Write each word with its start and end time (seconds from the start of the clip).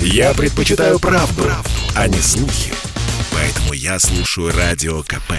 Я 0.00 0.34
предпочитаю 0.34 0.98
правду, 0.98 1.42
правду, 1.42 1.70
а 1.94 2.08
не 2.08 2.18
слухи. 2.18 2.72
Поэтому 3.32 3.72
я 3.72 3.98
слушаю 3.98 4.52
Радио 4.56 5.02
КП. 5.02 5.32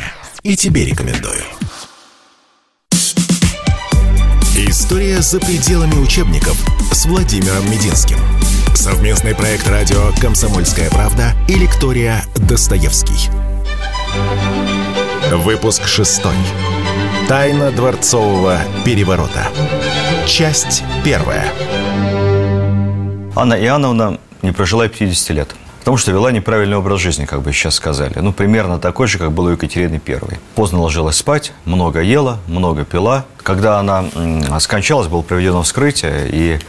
И 0.43 0.55
тебе 0.55 0.85
рекомендую. 0.85 1.43
История 4.55 5.21
за 5.21 5.39
пределами 5.39 5.95
учебников 5.95 6.57
с 6.91 7.05
Владимиром 7.05 7.69
Мединским. 7.69 8.17
Совместный 8.75 9.35
проект 9.35 9.67
радио 9.67 10.11
«Комсомольская 10.19 10.89
правда» 10.89 11.35
и 11.47 11.55
лектория 11.55 12.23
«Достоевский». 12.35 13.29
Выпуск 15.31 15.85
шестой. 15.85 16.35
Тайна 17.27 17.71
дворцового 17.71 18.59
переворота. 18.85 19.47
Часть 20.25 20.83
первая. 21.03 21.51
Анна 23.37 23.53
Иоанновна 23.53 24.17
не 24.41 24.51
прожила 24.51 24.87
и 24.87 24.89
50 24.89 25.29
лет. 25.29 25.55
Потому 25.79 25.97
что 25.97 26.11
вела 26.11 26.31
неправильный 26.31 26.75
образ 26.75 26.99
жизни, 26.99 27.25
как 27.25 27.43
бы 27.43 27.53
сейчас 27.53 27.75
сказали. 27.75 28.17
Ну, 28.19 28.33
примерно 28.33 28.79
такой 28.79 29.07
же, 29.07 29.19
как 29.19 29.31
было 29.31 29.49
у 29.49 29.51
Екатерины 29.51 30.01
I. 30.05 30.19
Поздно 30.55 30.81
ложилась 30.81 31.17
спать, 31.17 31.53
много 31.63 32.01
ела, 32.01 32.39
много 32.47 32.83
пила. 32.83 33.25
Когда 33.43 33.79
она 33.79 34.05
скончалась, 34.59 35.07
было 35.07 35.21
проведено 35.21 35.61
вскрытие, 35.61 36.27
и 36.29 36.59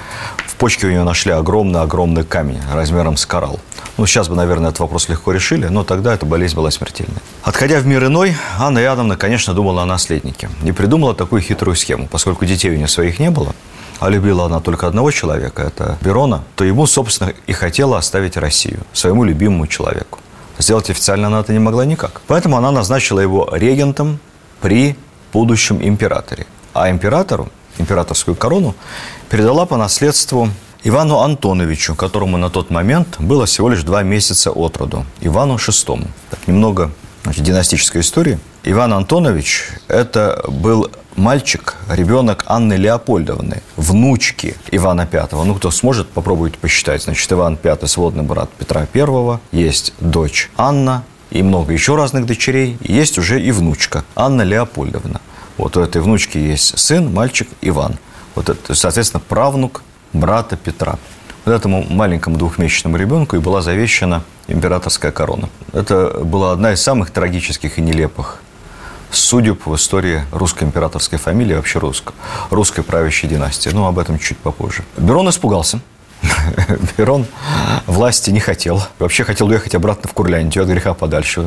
в 0.47 0.57
почке 0.57 0.87
у 0.87 0.91
нее 0.91 1.05
нашли 1.05 1.33
огромный-огромный 1.33 2.23
камень 2.23 2.61
размером 2.73 3.17
с 3.17 3.25
коралл. 3.25 3.59
Ну, 3.97 4.07
сейчас 4.07 4.29
бы, 4.29 4.37
наверное, 4.37 4.69
этот 4.69 4.81
вопрос 4.81 5.09
легко 5.09 5.33
решили, 5.33 5.67
но 5.67 5.85
тогда 5.85 6.15
эта 6.15 6.27
болезнь 6.27 6.55
была 6.55 6.71
смертельной. 6.71 7.17
Отходя 7.43 7.81
в 7.81 7.87
мир 7.87 8.05
иной, 8.05 8.37
Анна 8.59 8.79
Иоанновна, 8.81 9.17
конечно, 9.17 9.55
думала 9.55 9.83
о 9.83 9.87
наследнике. 9.87 10.51
И 10.63 10.71
придумала 10.71 11.15
такую 11.15 11.41
хитрую 11.41 11.77
схему. 11.77 12.07
Поскольку 12.09 12.45
детей 12.45 12.71
у 12.71 12.77
нее 12.77 12.89
своих 12.89 13.19
не 13.19 13.31
было, 13.31 13.55
а 14.01 14.09
любила 14.11 14.47
она 14.47 14.61
только 14.61 14.87
одного 14.87 15.11
человека, 15.11 15.63
это 15.63 15.99
Берона, 16.01 16.45
то 16.57 16.65
ему, 16.65 16.87
собственно, 16.87 17.33
и 17.47 17.53
хотела 17.53 17.99
оставить 17.99 18.37
Россию, 18.37 18.81
своему 18.93 19.25
любимому 19.25 19.67
человеку. 19.67 20.19
Сделать 20.59 20.91
официально 20.91 21.29
она 21.29 21.41
это 21.41 21.53
не 21.53 21.59
могла 21.59 21.85
никак. 21.85 22.21
Поэтому 22.27 22.57
она 22.57 22.71
назначила 22.71 23.21
его 23.21 23.49
регентом 23.53 24.19
при 24.61 24.97
будущем 25.33 25.79
императоре. 25.81 26.47
А 26.75 26.91
императору, 26.91 27.49
императорскую 27.79 28.35
корону, 28.35 28.75
передала 29.31 29.67
по 29.67 29.77
наследству 29.77 30.49
Ивану 30.85 31.19
Антоновичу, 31.19 31.95
которому 31.95 32.39
на 32.39 32.51
тот 32.51 32.71
момент 32.71 33.17
было 33.19 33.47
всего 33.47 33.69
лишь 33.69 33.83
два 33.83 34.03
месяца 34.03 34.51
от 34.51 34.77
роду, 34.77 35.05
Ивану 35.21 35.57
VI. 35.57 36.07
Так, 36.31 36.47
немного 36.47 36.91
значит, 37.25 37.45
династической 37.45 38.01
истории. 38.01 38.39
Иван 38.65 38.93
Антонович– 38.93 39.71
это 39.89 40.45
был 40.49 40.91
мальчик, 41.19 41.77
ребенок 41.89 42.45
Анны 42.47 42.75
Леопольдовны, 42.75 43.63
внучки 43.77 44.57
Ивана 44.71 45.09
V. 45.11 45.45
Ну, 45.45 45.55
кто 45.55 45.71
сможет, 45.71 46.09
попробуйте 46.09 46.59
посчитать. 46.59 47.03
Значит, 47.03 47.31
Иван 47.33 47.59
V– 47.63 47.79
сводный 47.87 48.23
брат 48.23 48.49
Петра 48.51 48.87
I, 48.95 49.39
есть 49.53 49.93
дочь 50.01 50.51
Анна, 50.57 51.05
и 51.31 51.43
много 51.43 51.73
еще 51.73 51.97
разных 51.97 52.25
дочерей. 52.25 52.79
Есть 52.81 53.19
уже 53.19 53.41
и 53.41 53.51
внучка 53.53 54.05
Анна 54.17 54.43
Леопольдовна. 54.43 55.21
Вот 55.59 55.77
у 55.77 55.81
этой 55.81 56.01
внучки 56.01 56.39
есть 56.39 56.79
сын, 56.79 57.13
мальчик 57.13 57.49
Иван. 57.61 57.99
Вот 58.35 58.49
это, 58.49 58.75
соответственно, 58.75 59.23
правнук 59.29 59.83
брата 60.13 60.57
Петра. 60.57 60.99
Вот 61.45 61.53
этому 61.53 61.85
маленькому 61.91 62.37
двухмесячному 62.37 62.97
ребенку 62.97 63.37
и 63.37 63.41
была 63.41 63.61
завещана 63.61 64.23
императорская 64.47 65.13
корона. 65.13 65.49
Это 65.73 66.21
была 66.25 66.53
одна 66.53 66.73
из 66.73 66.81
самых 66.81 67.11
трагических 67.11 67.79
и 67.79 67.83
нелепых 67.83 68.43
судеб 69.11 69.67
в 69.67 69.75
истории 69.75 70.23
русской 70.33 70.65
императорской 70.65 71.19
фамилии, 71.19 71.55
вообще 71.55 71.79
русско, 71.79 72.13
русской 72.51 72.83
правящей 72.83 73.29
династии. 73.29 73.71
Ну, 73.71 73.87
об 73.87 73.99
этом 73.99 74.19
чуть 74.19 74.39
попозже. 74.39 74.85
Берон 74.97 75.29
испугался. 75.29 75.81
Берон 76.99 77.27
власти 77.87 78.31
не 78.31 78.41
хотел. 78.41 78.83
Вообще 78.99 79.25
хотел 79.25 79.47
уехать 79.49 79.75
обратно 79.75 80.09
в 80.09 80.13
Курляндию 80.13 80.65
от 80.65 80.71
греха 80.71 80.95
подальше 80.95 81.41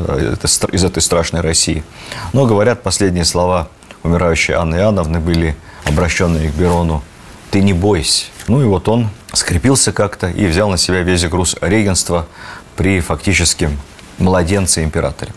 из 0.72 0.84
этой 0.84 1.02
страшной 1.02 1.42
России. 1.42 1.84
Но, 2.32 2.46
говорят, 2.46 2.82
последние 2.82 3.24
слова 3.24 3.68
умирающей 4.02 4.54
Анны 4.54 4.76
Иоанновны 4.76 5.20
были 5.20 5.56
обращенные 5.84 6.50
к 6.50 6.54
Берону 6.54 7.02
«Ты 7.50 7.62
не 7.62 7.72
бойся». 7.72 8.26
Ну 8.48 8.62
и 8.62 8.64
вот 8.64 8.88
он 8.88 9.10
скрепился 9.32 9.92
как-то 9.92 10.28
и 10.28 10.46
взял 10.46 10.68
на 10.68 10.78
себя 10.78 11.02
весь 11.02 11.24
груз 11.26 11.56
регенства 11.60 12.26
при 12.76 13.00
фактически 13.00 13.70
младенце-императоре. 14.18 15.32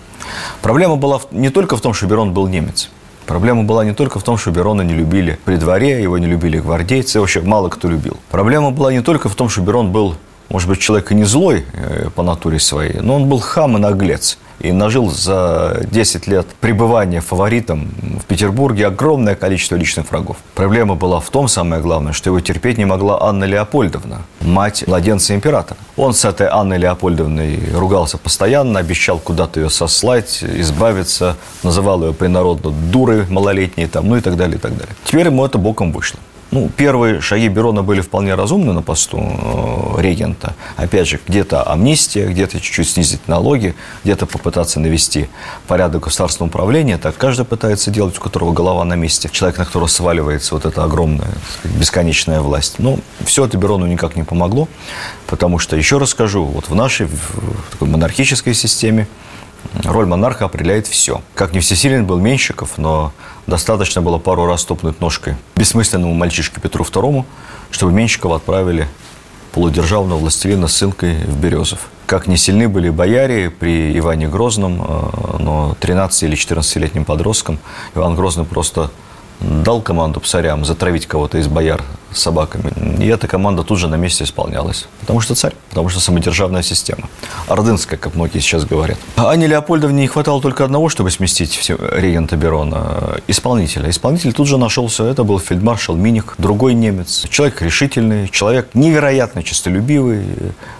Проблема 0.62 0.96
была 0.96 1.22
не 1.32 1.50
только 1.50 1.76
в 1.78 1.82
том, 1.82 1.94
что 1.94 2.08
Берон 2.08 2.34
был 2.34 2.48
немец. 2.48 2.90
Проблема 3.26 3.64
была 3.64 3.84
не 3.84 3.94
только 3.94 4.20
в 4.20 4.24
том, 4.24 4.38
что 4.38 4.52
Берона 4.52 4.84
не 4.84 4.94
любили 4.94 5.40
при 5.46 5.56
дворе, 5.56 6.02
его 6.02 6.18
не 6.18 6.28
любили 6.28 6.60
гвардейцы, 6.60 7.20
вообще 7.20 7.42
мало 7.42 7.70
кто 7.70 7.88
любил. 7.90 8.18
Проблема 8.30 8.72
была 8.72 8.94
не 8.94 9.02
только 9.02 9.30
в 9.30 9.36
том, 9.36 9.50
что 9.50 9.62
Берон 9.62 9.92
был, 9.92 10.16
может 10.50 10.70
быть, 10.70 10.80
человек 10.80 11.12
и 11.12 11.16
не 11.16 11.24
злой 11.24 11.66
э, 11.74 12.10
по 12.14 12.22
натуре 12.22 12.60
своей, 12.60 13.00
но 13.00 13.16
он 13.16 13.28
был 13.28 13.40
хам 13.40 13.78
и 13.78 13.80
наглец 13.80 14.38
и 14.60 14.72
нажил 14.72 15.10
за 15.10 15.82
10 15.92 16.28
лет 16.28 16.48
пребывания 16.62 17.22
фаворитом 17.22 17.90
в 18.22 18.26
Петербурге 18.26 18.88
огромное 18.88 19.36
количество 19.36 19.76
личных 19.76 20.10
врагов. 20.10 20.38
Проблема 20.54 20.96
была 20.96 21.20
в 21.20 21.30
том, 21.30 21.48
самое 21.48 21.82
главное, 21.82 22.14
что 22.14 22.30
его 22.30 22.40
терпеть 22.40 22.78
не 22.78 22.86
могла 22.86 23.22
Анна 23.22 23.46
Леопольдовна, 23.46 24.22
мать 24.42 24.84
младенца 24.88 25.36
императора. 25.36 25.80
Он 25.98 26.14
с 26.14 26.26
этой 26.26 26.48
Анной 26.48 26.78
Леопольдовной 26.78 27.60
ругался 27.74 28.18
постоянно, 28.18 28.80
обещал 28.80 29.20
куда-то 29.20 29.60
ее 29.60 29.70
сослать, 29.70 30.44
избавиться, 30.44 31.36
называл 31.64 32.04
ее 32.04 32.14
принародно 32.14 32.72
дурой 32.72 33.26
малолетней, 33.30 33.88
там, 33.88 34.08
ну 34.08 34.18
и 34.18 34.22
так 34.22 34.36
далее, 34.36 34.58
и 34.58 34.60
так 34.60 34.76
далее. 34.78 34.96
Теперь 35.04 35.28
ему 35.28 35.46
это 35.46 35.58
боком 35.58 35.92
вышло. 35.92 36.20
Ну, 36.52 36.70
первые 36.70 37.22
шаги 37.22 37.48
Берона 37.48 37.84
были 37.84 38.02
вполне 38.02 38.36
разумны 38.36 38.72
на 38.72 38.82
посту 38.82 39.18
э, 39.20 40.02
регента. 40.02 40.56
Опять 40.78 41.08
же, 41.08 41.20
где-то 41.28 41.64
амнистия, 41.64 42.28
где-то 42.28 42.60
чуть-чуть 42.60 42.90
снизить 42.90 43.28
налоги, 43.28 43.76
где-то 44.04 44.26
попытаться 44.26 44.80
навести 44.80 45.28
порядок 45.68 46.04
государственного 46.04 46.50
управления. 46.50 46.98
Так 46.98 47.18
каждый 47.18 47.46
пытается 47.46 47.92
делать, 47.92 48.18
у 48.18 48.22
которого 48.22 48.54
голова 48.54 48.86
на 48.86 48.94
месте. 48.94 49.28
Человек, 49.32 49.58
на 49.58 49.66
которого 49.66 49.88
сваливается 49.88 50.54
вот 50.56 50.66
эта 50.66 50.84
огромная, 50.84 51.32
сказать, 51.60 51.78
бесконечная 51.78 52.42
власть. 52.42 52.76
Но 52.78 53.00
все 53.26 53.46
это 53.46 53.58
Берону 53.58 53.88
никак 53.88 54.16
не 54.16 54.24
помогло, 54.24 54.68
потому 55.28 55.60
что, 55.60 55.76
еще 55.76 55.98
раз 55.98 56.12
скажу, 56.12 56.46
вот 56.46 56.70
в 56.70 56.76
нашей 56.76 57.08
в 57.08 57.72
такой 57.72 57.88
монархической 57.90 58.54
системе 58.54 59.08
роль 59.84 60.06
монарха 60.06 60.46
определяет 60.46 60.88
все. 60.88 61.22
Как 61.34 61.54
не 61.54 61.60
всесилен 61.60 62.06
был 62.06 62.20
Менщиков, 62.20 62.78
но 62.78 63.12
достаточно 63.48 64.02
было 64.02 64.18
пару 64.18 64.46
раз 64.46 64.64
топнуть 64.66 65.00
ножкой 65.02 65.36
бессмысленному 65.56 66.14
мальчишке 66.14 66.62
Петру 66.62 66.84
II, 66.84 67.26
чтобы 67.72 67.92
Менщикова 67.92 68.38
отправили 68.38 68.88
полудержавного 69.52 70.20
властелина 70.20 70.68
с 70.68 70.74
ссылкой 70.74 71.16
в 71.16 71.40
Березов. 71.40 71.88
Как 72.06 72.28
не 72.28 72.38
сильны 72.38 72.68
были 72.68 72.90
бояре 72.90 73.50
при 73.50 73.98
Иване 73.98 74.28
Грозном, 74.28 74.82
э, 74.82 75.38
но 75.40 75.78
13 75.80 76.24
или 76.24 76.36
14-летним 76.36 77.06
подростком 77.06 77.58
Иван 77.96 78.16
Грозный 78.16 78.44
просто 78.44 78.92
дал 79.40 79.82
команду 79.82 80.20
псарям 80.20 80.66
затравить 80.66 81.08
кого-то 81.08 81.38
из 81.38 81.48
бояр 81.48 81.82
собаками. 82.14 82.72
И 83.00 83.08
эта 83.08 83.28
команда 83.28 83.64
тут 83.64 83.80
же 83.80 83.88
на 83.88 83.96
месте 83.96 84.24
исполнялась. 84.24 84.88
Потому 85.02 85.22
что 85.22 85.36
царь, 85.36 85.54
потому 85.70 85.90
что 85.90 86.00
самодержавная 86.00 86.62
система. 86.62 87.10
Ордынская, 87.48 87.98
как 88.00 88.16
многие 88.16 88.40
сейчас 88.40 88.66
говорят. 88.66 88.98
Анне 89.16 89.48
Леопольдовне 89.48 90.02
не 90.02 90.08
хватало 90.08 90.42
только 90.42 90.64
одного, 90.64 90.90
чтобы 90.90 91.12
сместить 91.12 91.70
регента 91.70 92.38
Берона, 92.38 93.20
исполнителя. 93.28 93.90
Исполнитель 93.90 94.34
тут 94.34 94.48
же 94.48 94.58
нашелся. 94.58 95.04
Это 95.04 95.24
был 95.24 95.40
фельдмаршал 95.40 95.96
Миних, 95.96 96.36
другой 96.38 96.74
немец. 96.74 97.26
Человек 97.30 97.62
решительный, 97.62 98.30
человек 98.30 98.70
невероятно 98.74 99.44
честолюбивый, 99.44 100.26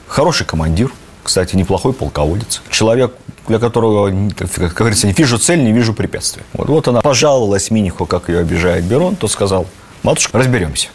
хороший 0.08 0.46
командир– 0.46 0.92
кстати, 1.26 1.56
неплохой 1.56 1.92
полководец. 1.92 2.62
Человек, 2.70 3.12
для 3.48 3.58
которого, 3.58 4.14
как 4.38 4.74
говорится, 4.74 5.08
не 5.08 5.14
вижу 5.14 5.40
цель, 5.40 5.64
не 5.64 5.72
вижу 5.72 5.94
препятствия. 5.94 6.44
Вот, 6.54 6.70
вот 6.70 6.88
она 6.88 7.02
пожаловалась 7.02 7.72
Миниху, 7.72 8.06
как 8.06 8.30
ее 8.30 8.40
обижает 8.40 8.86
Берон, 8.86 9.16
то 9.16 9.28
сказал, 9.28 9.66
матушка, 10.04 10.38
разберемся. 10.38 10.90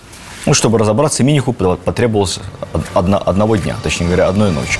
Ну, 0.46 0.54
чтобы 0.54 0.78
разобраться, 0.78 1.22
Миниху 1.22 1.52
потребовалось 1.52 2.40
одно, 2.94 3.22
одного 3.24 3.56
дня, 3.56 3.76
точнее 3.82 4.06
говоря, 4.06 4.28
одной 4.28 4.50
ночи. 4.52 4.78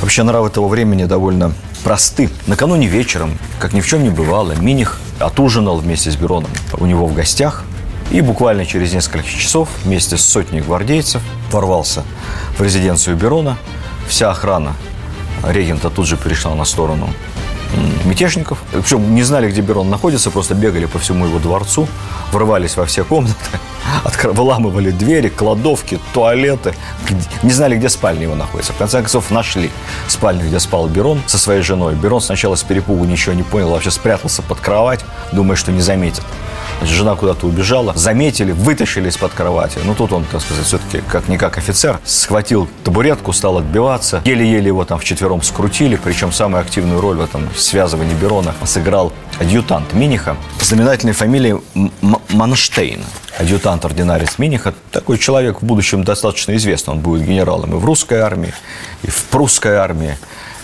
Вообще 0.00 0.22
нравы 0.22 0.50
того 0.50 0.68
времени 0.68 1.04
довольно 1.04 1.52
просты. 1.82 2.28
Накануне 2.46 2.86
вечером, 2.86 3.38
как 3.58 3.72
ни 3.72 3.80
в 3.80 3.86
чем 3.86 4.02
не 4.02 4.10
бывало, 4.10 4.52
Миних 4.52 5.00
отужинал 5.18 5.78
вместе 5.78 6.10
с 6.10 6.16
Бероном 6.16 6.50
у 6.72 6.86
него 6.86 7.06
в 7.06 7.14
гостях. 7.14 7.64
И 8.10 8.20
буквально 8.20 8.64
через 8.64 8.92
несколько 8.92 9.28
часов 9.28 9.68
вместе 9.84 10.16
с 10.16 10.24
сотней 10.24 10.60
гвардейцев 10.60 11.22
ворвался 11.50 12.04
в 12.58 12.62
резиденцию 12.62 13.16
Берона. 13.16 13.56
Вся 14.08 14.30
охрана 14.30 14.74
регента 15.46 15.90
тут 15.90 16.06
же 16.06 16.16
перешла 16.16 16.54
на 16.54 16.64
сторону 16.64 17.08
мятежников. 18.04 18.58
Причем 18.72 19.14
не 19.14 19.22
знали, 19.22 19.50
где 19.50 19.60
Берон 19.60 19.90
находится, 19.90 20.30
просто 20.30 20.54
бегали 20.54 20.86
по 20.86 20.98
всему 20.98 21.26
его 21.26 21.38
дворцу, 21.38 21.88
врывались 22.32 22.76
во 22.76 22.86
все 22.86 23.04
комнаты, 23.04 23.34
выламывали 24.24 24.90
двери, 24.90 25.28
кладовки, 25.28 25.98
туалеты. 26.12 26.74
Не 27.42 27.50
знали, 27.50 27.76
где 27.76 27.88
спальня 27.88 28.22
его 28.22 28.34
находится. 28.34 28.72
В 28.72 28.76
конце 28.76 28.98
концов, 29.00 29.30
нашли 29.30 29.70
спальню, 30.08 30.46
где 30.46 30.58
спал 30.60 30.88
Берон 30.88 31.20
со 31.26 31.38
своей 31.38 31.62
женой. 31.62 31.94
Берон 31.94 32.20
сначала 32.20 32.54
с 32.54 32.62
перепугу 32.62 33.04
ничего 33.04 33.34
не 33.34 33.42
понял, 33.42 33.70
вообще 33.70 33.90
спрятался 33.90 34.42
под 34.42 34.60
кровать, 34.60 35.04
думая, 35.32 35.56
что 35.56 35.72
не 35.72 35.80
заметит. 35.80 36.24
Жена 36.82 37.16
куда-то 37.16 37.46
убежала, 37.46 37.92
заметили, 37.94 38.52
вытащили 38.52 39.08
из-под 39.08 39.32
кровати. 39.32 39.78
Ну, 39.84 39.94
тут 39.94 40.12
он, 40.12 40.24
так 40.24 40.40
сказать, 40.40 40.64
все-таки 40.64 41.02
как-никак 41.08 41.58
офицер, 41.58 41.98
схватил 42.04 42.68
табуретку, 42.84 43.32
стал 43.32 43.58
отбиваться. 43.58 44.22
Еле-еле 44.24 44.66
его 44.66 44.84
там 44.84 44.98
вчетвером 44.98 45.42
скрутили, 45.42 45.96
причем 46.02 46.32
самую 46.32 46.60
активную 46.60 47.00
роль 47.00 47.16
в 47.16 47.20
этом 47.20 47.48
связывании 47.56 48.14
Берона 48.14 48.54
сыграл 48.64 49.12
адъютант 49.40 49.92
Миниха, 49.92 50.36
знаменательной 50.60 51.14
фамилией 51.14 51.60
Манштейн. 52.30 53.00
Адъютант 53.38 53.84
ординарец 53.84 54.38
Миниха. 54.38 54.74
Такой 54.90 55.18
человек 55.18 55.62
в 55.62 55.64
будущем 55.64 56.04
достаточно 56.04 56.56
известный. 56.56 56.94
Он 56.94 57.00
будет 57.00 57.24
генералом 57.24 57.74
и 57.74 57.78
в 57.78 57.84
русской 57.84 58.18
армии, 58.18 58.52
и 59.02 59.10
в 59.10 59.24
прусской 59.24 59.76
армии 59.76 60.16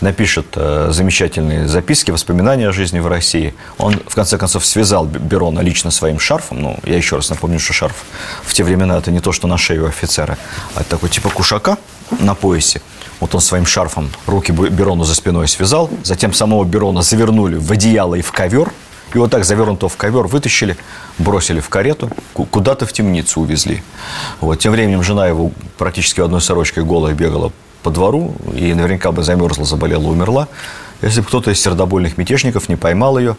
напишет 0.04 0.46
э, 0.54 0.90
замечательные 0.92 1.66
записки, 1.66 2.12
воспоминания 2.12 2.68
о 2.68 2.72
жизни 2.72 3.00
в 3.00 3.08
России. 3.08 3.54
Он, 3.78 4.00
в 4.06 4.14
конце 4.14 4.38
концов, 4.38 4.64
связал 4.64 5.06
Берона 5.06 5.60
лично 5.60 5.90
своим 5.90 6.20
шарфом. 6.20 6.62
Ну, 6.62 6.78
я 6.84 6.96
еще 6.96 7.16
раз 7.16 7.30
напомню, 7.30 7.58
что 7.58 7.72
шарф 7.72 8.04
в 8.44 8.52
те 8.54 8.62
времена 8.62 8.98
это 8.98 9.10
не 9.10 9.20
то, 9.20 9.32
что 9.32 9.48
на 9.48 9.58
шею 9.58 9.86
офицера, 9.86 10.38
а 10.74 10.82
это 10.82 10.90
такой 10.90 11.08
типа 11.08 11.30
кушака 11.30 11.78
на 12.20 12.34
поясе. 12.34 12.80
Вот 13.18 13.34
он 13.34 13.40
своим 13.40 13.66
шарфом 13.66 14.10
руки 14.26 14.52
Берону 14.52 15.04
за 15.04 15.14
спиной 15.14 15.48
связал, 15.48 15.90
затем 16.04 16.34
самого 16.34 16.64
Берона 16.64 17.02
завернули 17.02 17.56
в 17.56 17.72
одеяло 17.72 18.14
и 18.14 18.22
в 18.22 18.30
ковер, 18.30 18.70
и 19.14 19.18
вот 19.18 19.30
так 19.30 19.44
завернутого 19.44 19.88
в 19.88 19.96
ковер 19.96 20.26
вытащили, 20.26 20.76
бросили 21.18 21.60
в 21.60 21.68
карету, 21.68 22.10
куда-то 22.34 22.84
в 22.84 22.92
темницу 22.92 23.40
увезли. 23.40 23.82
Вот. 24.40 24.58
Тем 24.58 24.72
временем 24.72 25.02
жена 25.02 25.28
его 25.28 25.52
практически 25.78 26.20
одной 26.20 26.40
сорочкой 26.40 26.84
голой 26.84 27.14
бегала 27.14 27.52
по 27.84 27.90
двору 27.90 28.34
и 28.52 28.74
наверняка 28.74 29.12
бы 29.12 29.22
замерзла, 29.22 29.64
заболела, 29.64 30.08
умерла, 30.08 30.48
если 31.02 31.20
бы 31.20 31.26
кто-то 31.26 31.50
из 31.50 31.60
сердобольных 31.60 32.16
мятежников 32.16 32.68
не 32.68 32.76
поймал 32.76 33.18
ее, 33.18 33.36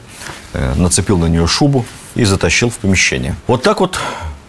э, 0.53 0.73
нацепил 0.75 1.17
на 1.17 1.25
нее 1.25 1.47
шубу 1.47 1.83
и 2.13 2.23
затащил 2.23 2.69
в 2.69 2.77
помещение. 2.77 3.35
Вот 3.47 3.63
так 3.63 3.79
вот 3.79 3.99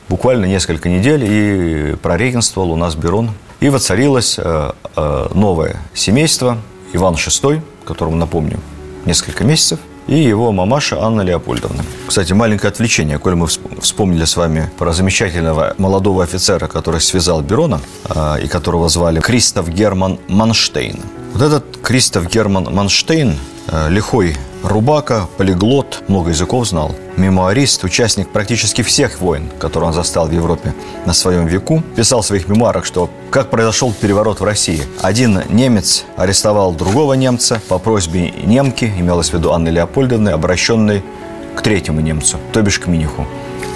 буквально 0.08 0.44
несколько 0.44 0.88
недель 0.88 1.24
и 1.24 1.96
прорегенствовал 1.96 2.70
у 2.72 2.76
нас 2.76 2.94
Берон. 2.94 3.30
И 3.58 3.70
воцарилось 3.70 4.38
э, 4.38 4.72
э, 4.96 5.28
новое 5.32 5.76
семейство, 5.94 6.58
Иван 6.92 7.14
VI, 7.14 7.62
которому, 7.86 8.16
напомню, 8.16 8.60
несколько 9.06 9.44
месяцев– 9.44 9.80
и 10.06 10.18
его 10.18 10.52
мамаша 10.52 11.02
Анна 11.02 11.22
Леопольдовна. 11.22 11.84
Кстати, 12.06 12.32
маленькое 12.32 12.70
отвлечение, 12.70 13.18
коль 13.18 13.34
мы 13.34 13.46
вспомнили 13.80 14.24
с 14.24 14.36
вами 14.36 14.70
про 14.78 14.92
замечательного 14.92 15.74
молодого 15.78 16.22
офицера, 16.22 16.66
который 16.66 17.00
связал 17.00 17.42
Берона, 17.42 17.80
э, 18.08 18.44
и 18.44 18.48
которого 18.48 18.88
звали 18.88 19.20
Кристоф 19.20 19.68
Герман 19.68 20.18
Манштейн. 20.28 21.00
Вот 21.32 21.42
этот 21.42 21.64
Кристоф 21.82 22.30
Герман 22.30 22.68
Манштейн, 22.72 23.36
э, 23.68 23.90
лихой 23.90 24.36
Рубака, 24.66 25.28
полиглот, 25.36 26.02
много 26.08 26.30
языков 26.30 26.66
знал, 26.66 26.92
мемуарист, 27.16 27.84
участник 27.84 28.28
практически 28.30 28.82
всех 28.82 29.20
войн, 29.20 29.48
которые 29.60 29.88
он 29.88 29.94
застал 29.94 30.26
в 30.26 30.32
Европе 30.32 30.74
на 31.04 31.12
своем 31.12 31.46
веку, 31.46 31.84
писал 31.94 32.22
в 32.22 32.26
своих 32.26 32.48
мемуарах, 32.48 32.84
что 32.84 33.08
как 33.30 33.48
произошел 33.48 33.92
переворот 33.92 34.40
в 34.40 34.44
России. 34.44 34.82
Один 35.00 35.40
немец 35.50 36.04
арестовал 36.16 36.72
другого 36.72 37.12
немца 37.12 37.62
по 37.68 37.78
просьбе 37.78 38.32
немки, 38.44 38.86
имелось 38.86 39.30
в 39.30 39.34
виду 39.34 39.52
Анны 39.52 39.68
Леопольдовны, 39.68 40.30
обращенной 40.30 41.04
к 41.54 41.62
третьему 41.62 42.00
немцу, 42.00 42.38
то 42.52 42.60
бишь 42.60 42.80
к 42.80 42.88
Миниху. 42.88 43.24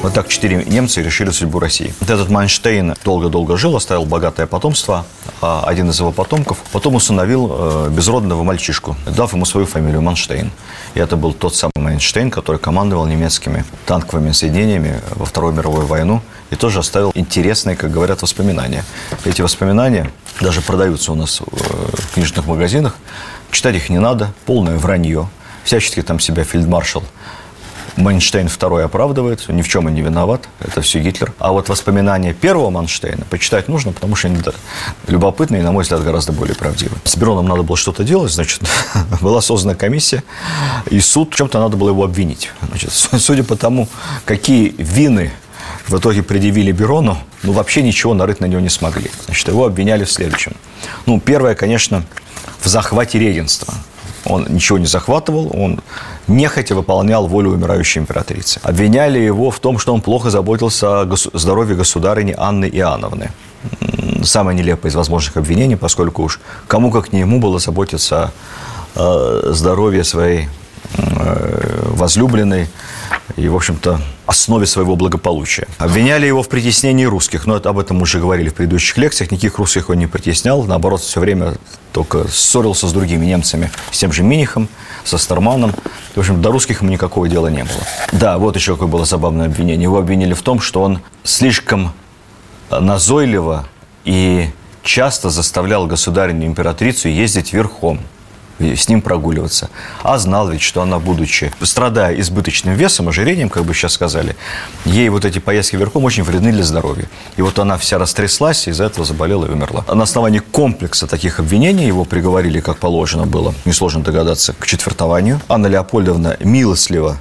Вот 0.02 0.14
так 0.14 0.28
четыре 0.28 0.64
немца 0.64 1.02
решили 1.02 1.30
судьбу 1.30 1.58
России. 1.58 1.92
Вот 2.00 2.08
этот 2.08 2.30
Майнштейн 2.30 2.94
долго-долго 3.04 3.58
жил, 3.58 3.76
оставил 3.76 4.06
богатое 4.06 4.46
потомство. 4.46 5.04
А 5.42 5.64
один 5.66 5.90
из 5.90 5.98
его 5.98 6.10
потомков 6.10 6.58
потом 6.72 6.94
усыновил 6.94 7.50
э, 7.50 7.88
безродного 7.90 8.42
мальчишку, 8.42 8.96
дав 9.06 9.32
ему 9.32 9.44
свою 9.44 9.66
фамилию 9.66 10.00
Манштейн. 10.00 10.50
И 10.94 11.00
это 11.00 11.16
был 11.16 11.34
тот 11.34 11.54
самый 11.54 11.72
Майнштейн, 11.76 12.30
который 12.30 12.56
командовал 12.58 13.06
немецкими 13.06 13.64
танковыми 13.84 14.32
соединениями 14.32 15.00
во 15.16 15.26
Вторую 15.26 15.52
мировую 15.52 15.86
войну 15.86 16.22
и 16.50 16.56
тоже 16.56 16.78
оставил 16.78 17.12
интересные, 17.14 17.76
как 17.76 17.90
говорят, 17.90 18.22
воспоминания. 18.22 18.84
Эти 19.24 19.42
воспоминания 19.42 20.10
даже 20.40 20.62
продаются 20.62 21.12
у 21.12 21.14
нас 21.14 21.40
в 21.40 22.14
книжных 22.14 22.46
магазинах. 22.46 22.96
Читать 23.50 23.76
их 23.76 23.90
не 23.90 23.98
надо, 23.98 24.32
полное 24.46 24.76
вранье. 24.76 25.28
Всячески 25.64 26.02
там 26.02 26.20
себя 26.20 26.44
фельдмаршал 26.44 27.02
Манштейн 27.96 28.48
второй 28.48 28.84
оправдывает, 28.84 29.48
ни 29.48 29.62
в 29.62 29.68
чем 29.68 29.86
он 29.86 29.94
не 29.94 30.02
виноват, 30.02 30.48
это 30.60 30.80
все 30.80 31.00
Гитлер. 31.00 31.32
А 31.38 31.52
вот 31.52 31.68
воспоминания 31.68 32.32
первого 32.32 32.70
Манштейна 32.70 33.24
почитать 33.28 33.68
нужно, 33.68 33.92
потому 33.92 34.16
что 34.16 34.28
они 34.28 34.38
да, 34.38 34.52
любопытные 35.06 35.60
и, 35.60 35.64
на 35.64 35.72
мой 35.72 35.82
взгляд, 35.82 36.02
гораздо 36.02 36.32
более 36.32 36.54
правдивы. 36.54 36.96
С 37.04 37.16
Бероном 37.16 37.46
надо 37.46 37.62
было 37.62 37.76
что-то 37.76 38.04
делать, 38.04 38.32
значит, 38.32 38.62
была 39.20 39.40
создана 39.40 39.74
комиссия, 39.74 40.22
и 40.90 41.00
суд, 41.00 41.34
чем-то 41.34 41.58
надо 41.58 41.76
было 41.76 41.90
его 41.90 42.04
обвинить. 42.04 42.50
Значит, 42.68 42.92
судя 43.18 43.44
по 43.44 43.56
тому, 43.56 43.88
какие 44.24 44.74
вины 44.78 45.32
в 45.86 45.98
итоге 45.98 46.22
предъявили 46.22 46.72
Берону, 46.72 47.18
ну, 47.42 47.52
вообще 47.52 47.82
ничего 47.82 48.14
нарыть 48.14 48.40
на 48.40 48.46
него 48.46 48.60
не 48.60 48.68
смогли. 48.68 49.10
Значит, 49.26 49.48
его 49.48 49.64
обвиняли 49.66 50.04
в 50.04 50.12
следующем. 50.12 50.52
Ну, 51.06 51.20
первое, 51.20 51.54
конечно, 51.54 52.04
в 52.60 52.68
захвате 52.68 53.18
регенства– 53.18 53.74
он 54.24 54.46
ничего 54.48 54.78
не 54.78 54.86
захватывал, 54.86 55.50
он 55.54 55.80
нехотя 56.28 56.74
выполнял 56.74 57.26
волю 57.26 57.50
умирающей 57.50 58.00
императрицы. 58.00 58.60
Обвиняли 58.62 59.18
его 59.18 59.50
в 59.50 59.58
том, 59.60 59.78
что 59.78 59.94
он 59.94 60.00
плохо 60.00 60.30
заботился 60.30 61.02
о 61.02 61.16
здоровье 61.34 61.76
государыни 61.76 62.34
Анны 62.36 62.68
Иоанновны. 62.68 63.30
Самое 64.22 64.56
нелепое 64.56 64.90
из 64.90 64.94
возможных 64.94 65.36
обвинений, 65.36 65.76
поскольку 65.76 66.22
уж 66.22 66.40
кому 66.66 66.90
как 66.90 67.12
не 67.12 67.20
ему 67.20 67.40
было 67.40 67.58
заботиться 67.58 68.32
о 68.94 69.52
здоровье 69.52 70.04
своей 70.04 70.48
э, 70.96 71.82
возлюбленной, 71.90 72.68
и, 73.36 73.48
в 73.48 73.56
общем-то, 73.56 74.00
основе 74.30 74.66
своего 74.66 74.96
благополучия. 74.96 75.66
Обвиняли 75.78 76.26
его 76.26 76.42
в 76.42 76.48
притеснении 76.48 77.04
русских, 77.04 77.46
но 77.46 77.56
об 77.56 77.78
этом 77.78 78.00
уже 78.00 78.20
говорили 78.20 78.48
в 78.48 78.54
предыдущих 78.54 78.96
лекциях. 78.96 79.30
Никаких 79.30 79.58
русских 79.58 79.90
он 79.90 79.98
не 79.98 80.06
притеснял, 80.06 80.62
наоборот, 80.64 81.00
все 81.00 81.20
время 81.20 81.54
только 81.92 82.28
ссорился 82.28 82.86
с 82.86 82.92
другими 82.92 83.26
немцами, 83.26 83.70
с 83.90 83.98
тем 83.98 84.12
же 84.12 84.22
Минихом, 84.22 84.68
со 85.04 85.18
Старманом. 85.18 85.74
В 86.14 86.20
общем, 86.20 86.40
до 86.40 86.52
русских 86.52 86.80
ему 86.80 86.90
никакого 86.92 87.28
дела 87.28 87.48
не 87.48 87.64
было. 87.64 87.80
Да, 88.12 88.38
вот 88.38 88.56
еще 88.56 88.74
какое 88.74 88.88
было 88.88 89.04
забавное 89.04 89.46
обвинение. 89.46 89.82
Его 89.82 89.98
обвинили 89.98 90.34
в 90.34 90.42
том, 90.42 90.60
что 90.60 90.82
он 90.82 91.00
слишком 91.24 91.92
назойливо 92.70 93.66
и 94.04 94.48
часто 94.82 95.30
заставлял 95.30 95.86
государиню 95.86 96.46
императрицу 96.46 97.08
ездить 97.08 97.52
верхом 97.52 98.00
с 98.60 98.88
ним 98.88 99.02
прогуливаться. 99.02 99.70
А 100.02 100.18
знал 100.18 100.48
ведь, 100.48 100.62
что 100.62 100.82
она, 100.82 100.98
будучи, 100.98 101.52
страдая 101.62 102.18
избыточным 102.20 102.74
весом, 102.74 103.08
ожирением, 103.08 103.48
как 103.48 103.64
бы 103.64 103.74
сейчас 103.74 103.94
сказали, 103.94 104.36
ей 104.84 105.08
вот 105.08 105.24
эти 105.24 105.38
поездки 105.38 105.76
верхом 105.76 106.04
очень 106.04 106.22
вредны 106.22 106.52
для 106.52 106.64
здоровья. 106.64 107.08
И 107.36 107.42
вот 107.42 107.58
она 107.58 107.78
вся 107.78 107.98
растряслась, 107.98 108.68
из-за 108.68 108.84
этого 108.84 109.04
заболела 109.04 109.46
и 109.46 109.50
умерла. 109.50 109.84
А 109.88 109.94
на 109.94 110.04
основании 110.04 110.40
комплекса 110.40 111.06
таких 111.06 111.40
обвинений 111.40 111.86
его 111.86 112.04
приговорили, 112.04 112.60
как 112.60 112.78
положено 112.78 113.26
было, 113.26 113.54
несложно 113.64 114.02
догадаться, 114.02 114.52
к 114.52 114.66
четвертованию. 114.66 115.40
Анна 115.48 115.66
Леопольдовна 115.66 116.36
милостливо 116.40 117.18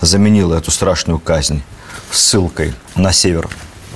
заменила 0.00 0.54
эту 0.56 0.70
страшную 0.70 1.18
казнь 1.18 1.62
ссылкой 2.10 2.74
на 2.94 3.12
север 3.12 3.48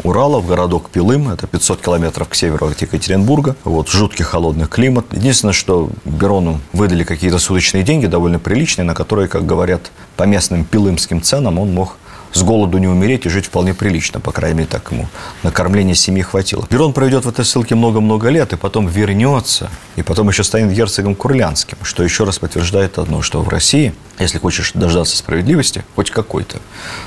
Урала, 0.03 0.41
в 0.41 0.47
городок 0.47 0.91
Пилым, 0.91 1.29
это 1.29 1.47
500 1.47 1.81
километров 1.81 2.29
к 2.29 2.35
северу 2.35 2.69
от 2.69 2.81
Екатеринбурга. 2.81 3.57
Вот 3.65 3.89
жуткий 3.89 4.25
холодный 4.25 4.67
климат. 4.67 5.07
Единственное, 5.13 5.53
что 5.53 5.91
Берону 6.05 6.61
выдали 6.73 7.05
какие-то 7.05 7.39
суточные 7.39 7.83
деньги, 7.83 8.07
довольно 8.07 8.39
приличные, 8.39 8.85
на 8.85 8.95
которые, 8.95 9.29
как 9.29 9.47
говорят, 9.47 9.91
по 10.17 10.25
местным 10.25 10.65
пилымским 10.65 11.23
ценам 11.23 11.59
он 11.59 11.73
мог 11.73 11.97
с 12.33 12.43
голоду 12.43 12.79
не 12.79 12.87
умереть 12.87 13.27
и 13.27 13.29
жить 13.29 13.47
вполне 13.47 13.75
прилично, 13.75 14.21
по 14.21 14.33
крайней 14.33 14.59
мере, 14.59 14.69
так 14.69 14.91
ему 14.93 15.09
на 15.43 15.51
кормление 15.51 15.95
семьи 15.95 16.23
хватило. 16.23 16.67
Берон 16.71 16.93
проведет 16.93 17.25
в 17.25 17.29
этой 17.29 17.45
ссылке 17.45 17.75
много-много 17.75 18.29
лет, 18.29 18.53
и 18.53 18.57
потом 18.57 18.87
вернется, 18.87 19.71
и 19.97 20.03
потом 20.03 20.29
еще 20.29 20.45
станет 20.45 20.73
герцогом 20.73 21.15
Курлянским, 21.15 21.79
что 21.83 22.03
еще 22.03 22.25
раз 22.25 22.39
подтверждает 22.39 22.99
одно, 22.99 23.23
что 23.23 23.43
в 23.43 23.49
России, 23.49 23.95
если 24.19 24.39
хочешь 24.39 24.73
дождаться 24.75 25.17
справедливости, 25.17 25.85
хоть 25.95 26.11
какой-то, 26.11 26.59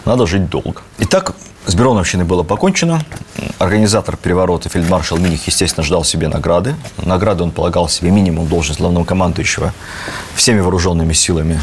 надо 0.06 0.28
жить 0.28 0.50
долго. 0.50 0.82
Итак, 1.00 1.36
с 1.66 1.76
Бероновщиной 1.76 2.26
было 2.26 2.44
покончено. 2.44 3.04
Организатор 3.58 4.18
переворота, 4.18 4.68
фельдмаршал 4.68 5.18
Миних, 5.18 5.48
естественно, 5.48 5.84
ждал 5.84 6.04
себе 6.04 6.28
награды. 6.28 6.76
Награды 6.98 7.44
он 7.44 7.52
полагал 7.52 7.88
себе 7.88 8.12
минимум 8.12 8.48
должность 8.48 8.80
главного 8.80 9.06
командующего 9.06 9.74
всеми 10.36 10.60
вооруженными 10.60 11.14
силами 11.14 11.62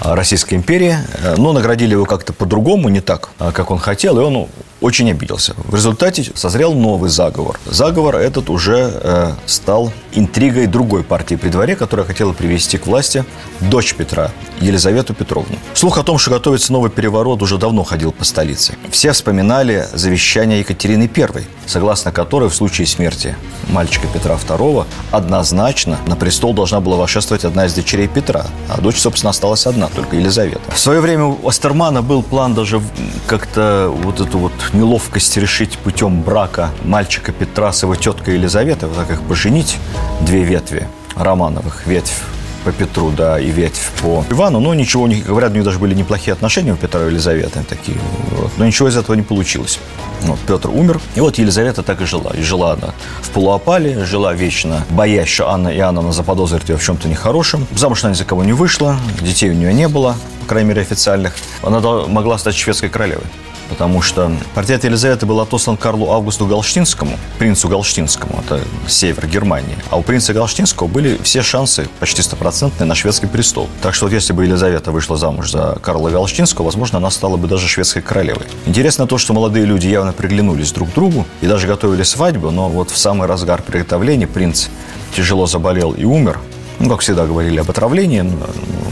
Российской 0.00 0.54
империи, 0.54 0.96
но 1.36 1.52
наградили 1.52 1.92
его 1.92 2.04
как-то 2.04 2.32
по-другому, 2.32 2.88
не 2.88 3.00
так, 3.00 3.30
а 3.38 3.52
как 3.52 3.70
он 3.70 3.78
хотел, 3.78 4.18
и 4.18 4.22
он 4.22 4.48
очень 4.80 5.10
обиделся. 5.10 5.54
В 5.56 5.74
результате 5.74 6.30
созрел 6.34 6.74
новый 6.74 7.08
заговор. 7.08 7.58
Заговор 7.64 8.16
этот 8.16 8.50
уже 8.50 8.90
э, 8.92 9.32
стал 9.46 9.92
интригой 10.14 10.66
другой 10.66 11.02
партии 11.02 11.34
при 11.34 11.48
дворе, 11.48 11.76
которая 11.76 12.06
хотела 12.06 12.32
привести 12.32 12.78
к 12.78 12.86
власти 12.86 13.24
дочь 13.60 13.94
Петра, 13.94 14.30
Елизавету 14.60 15.14
Петровну. 15.14 15.56
Слух 15.74 15.98
о 15.98 16.02
том, 16.02 16.18
что 16.18 16.30
готовится 16.30 16.72
новый 16.72 16.90
переворот, 16.90 17.42
уже 17.42 17.58
давно 17.58 17.84
ходил 17.84 18.12
по 18.12 18.24
столице. 18.24 18.74
Все 18.90 19.12
вспоминали 19.12 19.86
завещание 19.92 20.60
Екатерины 20.60 21.10
I, 21.14 21.44
согласно 21.66 22.12
которой 22.12 22.48
в 22.48 22.54
случае 22.54 22.86
смерти 22.86 23.34
мальчика 23.68 24.06
Петра 24.06 24.36
II 24.36 24.86
однозначно 25.10 25.98
на 26.06 26.16
престол 26.16 26.54
должна 26.54 26.80
была 26.80 26.96
восшествовать 26.96 27.44
одна 27.44 27.66
из 27.66 27.74
дочерей 27.74 28.08
Петра, 28.08 28.46
а 28.68 28.80
дочь, 28.80 28.98
собственно, 28.98 29.30
осталась 29.30 29.66
одна, 29.66 29.88
только 29.88 30.16
Елизавета. 30.16 30.60
В 30.70 30.78
свое 30.78 31.00
время 31.00 31.24
у 31.24 31.48
Астермана 31.48 32.02
был 32.02 32.22
план 32.22 32.54
даже 32.54 32.80
как-то 33.26 33.92
вот 34.02 34.20
эту 34.20 34.38
вот 34.38 34.52
неловкость 34.72 35.36
решить 35.36 35.78
путем 35.78 36.22
брака 36.22 36.70
мальчика 36.84 37.32
Петра 37.32 37.72
с 37.72 37.82
его 37.82 37.96
теткой 37.96 38.34
Елизаветой, 38.34 38.88
вот 38.88 38.98
так 38.98 39.10
их 39.10 39.22
поженить, 39.22 39.76
две 40.20 40.44
ветви 40.44 40.88
Романовых, 41.16 41.86
ветвь 41.86 42.22
по 42.64 42.72
Петру, 42.72 43.10
да, 43.10 43.38
и 43.38 43.50
ветвь 43.50 43.90
по 44.00 44.24
Ивану, 44.30 44.58
но 44.58 44.72
ничего, 44.74 45.06
не 45.06 45.20
говорят, 45.20 45.52
у 45.52 45.54
них 45.54 45.64
даже 45.64 45.78
были 45.78 45.94
неплохие 45.94 46.32
отношения 46.32 46.72
у 46.72 46.76
Петра 46.76 47.02
и 47.02 47.06
Елизаветы 47.06 47.62
такие, 47.68 47.98
вот, 48.30 48.52
но 48.56 48.66
ничего 48.66 48.88
из 48.88 48.96
этого 48.96 49.14
не 49.14 49.22
получилось. 49.22 49.78
Вот, 50.22 50.38
Петр 50.46 50.70
умер, 50.70 51.00
и 51.14 51.20
вот 51.20 51.36
Елизавета 51.36 51.82
так 51.82 52.00
и 52.00 52.06
жила. 52.06 52.32
И 52.32 52.42
жила 52.42 52.72
она 52.72 52.94
в 53.20 53.28
полуопале, 53.30 54.04
жила 54.06 54.32
вечно, 54.32 54.84
боясь, 54.88 55.28
что 55.28 55.50
Анна 55.50 55.68
и 55.68 55.76
Иоанна 55.76 56.12
заподозрит 56.12 56.68
ее 56.70 56.78
в 56.78 56.82
чем-то 56.82 57.08
нехорошем. 57.08 57.66
Замуж 57.74 58.02
она 58.04 58.12
ни 58.12 58.16
за 58.16 58.24
кого 58.24 58.42
не 58.42 58.54
вышла, 58.54 58.96
детей 59.20 59.50
у 59.50 59.54
нее 59.54 59.74
не 59.74 59.86
было, 59.86 60.16
по 60.40 60.46
крайней 60.46 60.70
мере, 60.70 60.80
официальных. 60.80 61.34
Она 61.62 61.80
могла 61.80 62.38
стать 62.38 62.54
шведской 62.54 62.88
королевой 62.88 63.26
потому 63.74 64.02
что 64.02 64.30
портрет 64.54 64.84
Елизаветы 64.84 65.26
был 65.26 65.40
отослан 65.40 65.76
Карлу 65.76 66.12
Августу 66.12 66.46
Галштинскому, 66.46 67.18
принцу 67.40 67.68
Галштинскому, 67.68 68.40
это 68.46 68.60
север 68.86 69.26
Германии. 69.26 69.76
А 69.90 69.98
у 69.98 70.02
принца 70.02 70.32
Галштинского 70.32 70.86
были 70.86 71.18
все 71.24 71.42
шансы, 71.42 71.88
почти 71.98 72.22
стопроцентные, 72.22 72.86
на 72.86 72.94
шведский 72.94 73.26
престол. 73.26 73.68
Так 73.82 73.94
что 73.94 74.06
вот 74.06 74.12
если 74.12 74.32
бы 74.32 74.44
Елизавета 74.44 74.92
вышла 74.92 75.16
замуж 75.16 75.50
за 75.50 75.76
Карла 75.82 76.10
Галштинского, 76.10 76.66
возможно, 76.66 76.98
она 76.98 77.10
стала 77.10 77.36
бы 77.36 77.48
даже 77.48 77.66
шведской 77.66 78.00
королевой. 78.00 78.46
Интересно 78.64 79.08
то, 79.08 79.18
что 79.18 79.32
молодые 79.32 79.64
люди 79.64 79.88
явно 79.88 80.12
приглянулись 80.12 80.70
друг 80.70 80.92
к 80.92 80.94
другу 80.94 81.26
и 81.40 81.48
даже 81.48 81.66
готовили 81.66 82.04
свадьбу, 82.04 82.52
но 82.52 82.68
вот 82.68 82.90
в 82.90 82.96
самый 82.96 83.26
разгар 83.26 83.60
приготовления 83.60 84.28
принц 84.28 84.68
тяжело 85.16 85.46
заболел 85.46 85.90
и 85.90 86.04
умер. 86.04 86.38
Ну, 86.78 86.88
как 86.88 87.00
всегда 87.00 87.26
говорили 87.26 87.58
об 87.58 87.68
отравлении, 87.68 88.24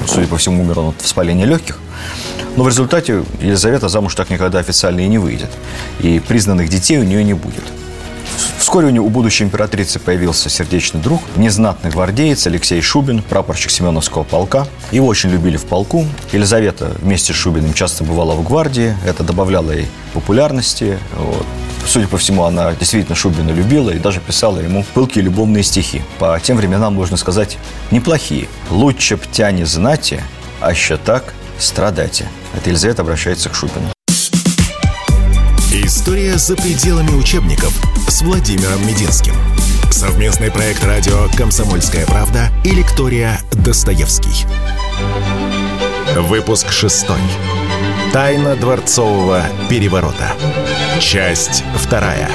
судя 0.08 0.26
по 0.26 0.38
всему, 0.38 0.64
умер 0.64 0.80
он 0.80 0.88
от 0.88 1.02
воспаления 1.02 1.44
легких. 1.44 1.78
Но 2.56 2.64
в 2.64 2.68
результате 2.68 3.24
Елизавета 3.40 3.88
замуж 3.88 4.14
так 4.14 4.30
никогда 4.30 4.58
официально 4.58 5.00
и 5.00 5.08
не 5.08 5.18
выйдет. 5.18 5.50
И 6.00 6.20
признанных 6.20 6.68
детей 6.68 6.98
у 6.98 7.04
нее 7.04 7.24
не 7.24 7.34
будет. 7.34 7.64
Вскоре 8.58 8.86
у, 8.86 8.90
нее, 8.90 9.00
у 9.00 9.08
будущей 9.08 9.44
императрицы 9.44 9.98
появился 9.98 10.48
сердечный 10.48 11.00
друг, 11.00 11.20
незнатный 11.36 11.90
гвардеец 11.90 12.46
Алексей 12.46 12.80
Шубин, 12.80 13.22
прапорщик 13.22 13.70
Семеновского 13.70 14.22
полка. 14.22 14.66
Его 14.92 15.08
очень 15.08 15.30
любили 15.30 15.56
в 15.56 15.64
полку. 15.64 16.06
Елизавета 16.32 16.92
вместе 17.00 17.32
с 17.32 17.36
Шубиным 17.36 17.74
часто 17.74 18.04
бывала 18.04 18.34
в 18.34 18.44
гвардии. 18.44 18.96
Это 19.04 19.24
добавляло 19.24 19.72
ей 19.72 19.88
популярности. 20.14 20.98
Вот. 21.16 21.44
Судя 21.86 22.06
по 22.06 22.18
всему, 22.18 22.44
она 22.44 22.72
действительно 22.74 23.16
Шубина 23.16 23.50
любила 23.50 23.90
и 23.90 23.98
даже 23.98 24.20
писала 24.20 24.60
ему 24.60 24.84
пылкие 24.94 25.24
любовные 25.24 25.64
стихи. 25.64 26.02
По 26.18 26.38
тем 26.40 26.56
временам, 26.56 26.94
можно 26.94 27.16
сказать, 27.16 27.58
неплохие. 27.90 28.48
«Лучше 28.70 29.16
б 29.16 29.22
тя 29.32 29.50
не 29.50 29.64
знати, 29.64 30.22
а 30.60 30.72
ще 30.72 30.96
так 30.96 31.34
страдайте». 31.62 32.28
Это 32.54 32.70
Елизавета 32.70 33.02
обращается 33.02 33.48
к 33.48 33.54
Шубину. 33.54 33.92
История 35.72 36.36
за 36.36 36.54
пределами 36.54 37.10
учебников 37.10 37.72
с 38.08 38.22
Владимиром 38.22 38.86
Мединским. 38.86 39.34
Совместный 39.90 40.50
проект 40.50 40.84
радио 40.84 41.28
«Комсомольская 41.36 42.06
правда» 42.06 42.50
и 42.64 42.70
лектория 42.70 43.40
«Достоевский». 43.52 44.46
Выпуск 46.16 46.70
шестой. 46.70 47.20
Тайна 48.12 48.54
дворцового 48.56 49.42
переворота. 49.70 50.32
Часть 51.00 51.64
вторая. 51.76 52.28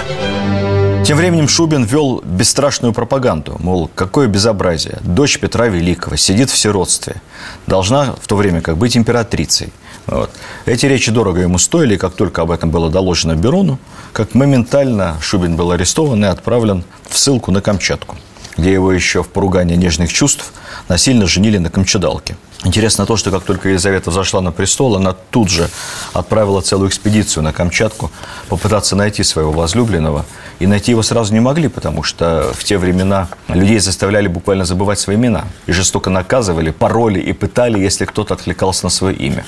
Тем 1.08 1.16
временем 1.16 1.48
Шубин 1.48 1.86
вел 1.86 2.22
бесстрашную 2.22 2.92
пропаганду, 2.92 3.56
мол, 3.60 3.90
какое 3.96 4.28
безобразие. 4.28 4.98
Дочь 5.04 5.40
Петра 5.40 5.68
Великого 5.68 6.18
сидит 6.18 6.50
в 6.50 6.58
сиротстве, 6.58 7.22
должна 7.66 8.14
в 8.22 8.28
то 8.28 8.36
время 8.36 8.60
как 8.60 8.76
быть 8.76 8.98
императрицей. 8.98 9.72
Вот. 10.06 10.30
Эти 10.66 10.86
речи 10.86 11.10
дорого 11.10 11.40
ему 11.40 11.60
стоили, 11.60 11.96
и 11.96 11.98
как 11.98 12.16
только 12.16 12.42
об 12.42 12.52
этом 12.52 12.72
было 12.72 12.90
доложено 12.90 13.36
Берону, 13.36 13.80
как 14.12 14.36
моментально 14.36 15.16
Шубин 15.22 15.56
был 15.56 15.72
арестован 15.72 16.26
и 16.26 16.28
отправлен 16.28 16.84
в 17.10 17.18
ссылку 17.18 17.52
на 17.52 17.62
Камчатку, 17.62 18.18
где 18.58 18.74
его 18.74 18.92
еще 18.92 19.24
в 19.24 19.30
поругание 19.30 19.78
нежных 19.78 20.12
чувств 20.12 20.52
насильно 20.90 21.26
женили 21.26 21.58
на 21.58 21.70
Камчадалке– 21.70 22.36
Интересно 22.64 23.06
то, 23.06 23.18
что 23.18 23.30
как 23.30 23.44
только 23.44 23.70
Елизавета 23.70 24.10
взошла 24.10 24.42
на 24.42 24.52
престол, 24.52 24.96
она 24.96 25.14
тут 25.14 25.50
же 25.50 25.70
отправила 26.14 26.62
целую 26.62 26.90
экспедицию 26.90 27.44
на 27.44 27.54
Камчатку 27.54 28.12
попытаться 28.50 28.96
найти 28.96 29.24
своего 29.24 29.52
возлюбленного. 29.52 30.26
И 30.60 30.66
найти 30.66 30.92
его 30.92 31.04
сразу 31.04 31.34
не 31.34 31.40
могли, 31.40 31.68
потому 31.68 32.02
что 32.02 32.52
в 32.58 32.64
те 32.64 32.80
времена 32.80 33.28
людей 33.48 33.78
заставляли 33.78 34.28
буквально 34.28 34.66
забывать 34.66 35.00
свои 35.00 35.16
имена. 35.16 35.46
И 35.68 35.72
жестоко 35.72 36.10
наказывали, 36.10 36.72
пароли 36.72 37.20
и 37.20 37.32
пытали, 37.32 37.80
если 37.80 38.06
кто-то 38.06 38.34
откликался 38.34 38.86
на 38.86 38.90
свое 38.90 39.16
имя. 39.16 39.46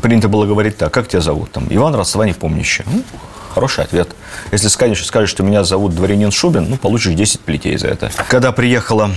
Принято 0.00 0.28
было 0.28 0.46
говорить 0.46 0.78
так, 0.78 0.94
как 0.94 1.08
тебя 1.08 1.20
зовут? 1.20 1.50
Там, 1.50 1.66
Иван, 1.68 1.96
родства 1.96 2.24
не 2.24 2.32
помнящий. 2.32 2.84
Хороший 3.52 3.84
ответ. 3.84 4.14
Если 4.52 4.68
скажешь, 4.68 5.04
скажешь, 5.04 5.30
что 5.30 5.42
меня 5.42 5.64
зовут 5.64 5.94
дворянин 5.94 6.30
Шубин, 6.30 6.70
ну, 6.70 6.76
получишь 6.76 7.14
10 7.14 7.40
плетей 7.40 7.76
за 7.76 7.88
это. 7.88 8.10
Когда 8.28 8.52
приехала 8.52 9.10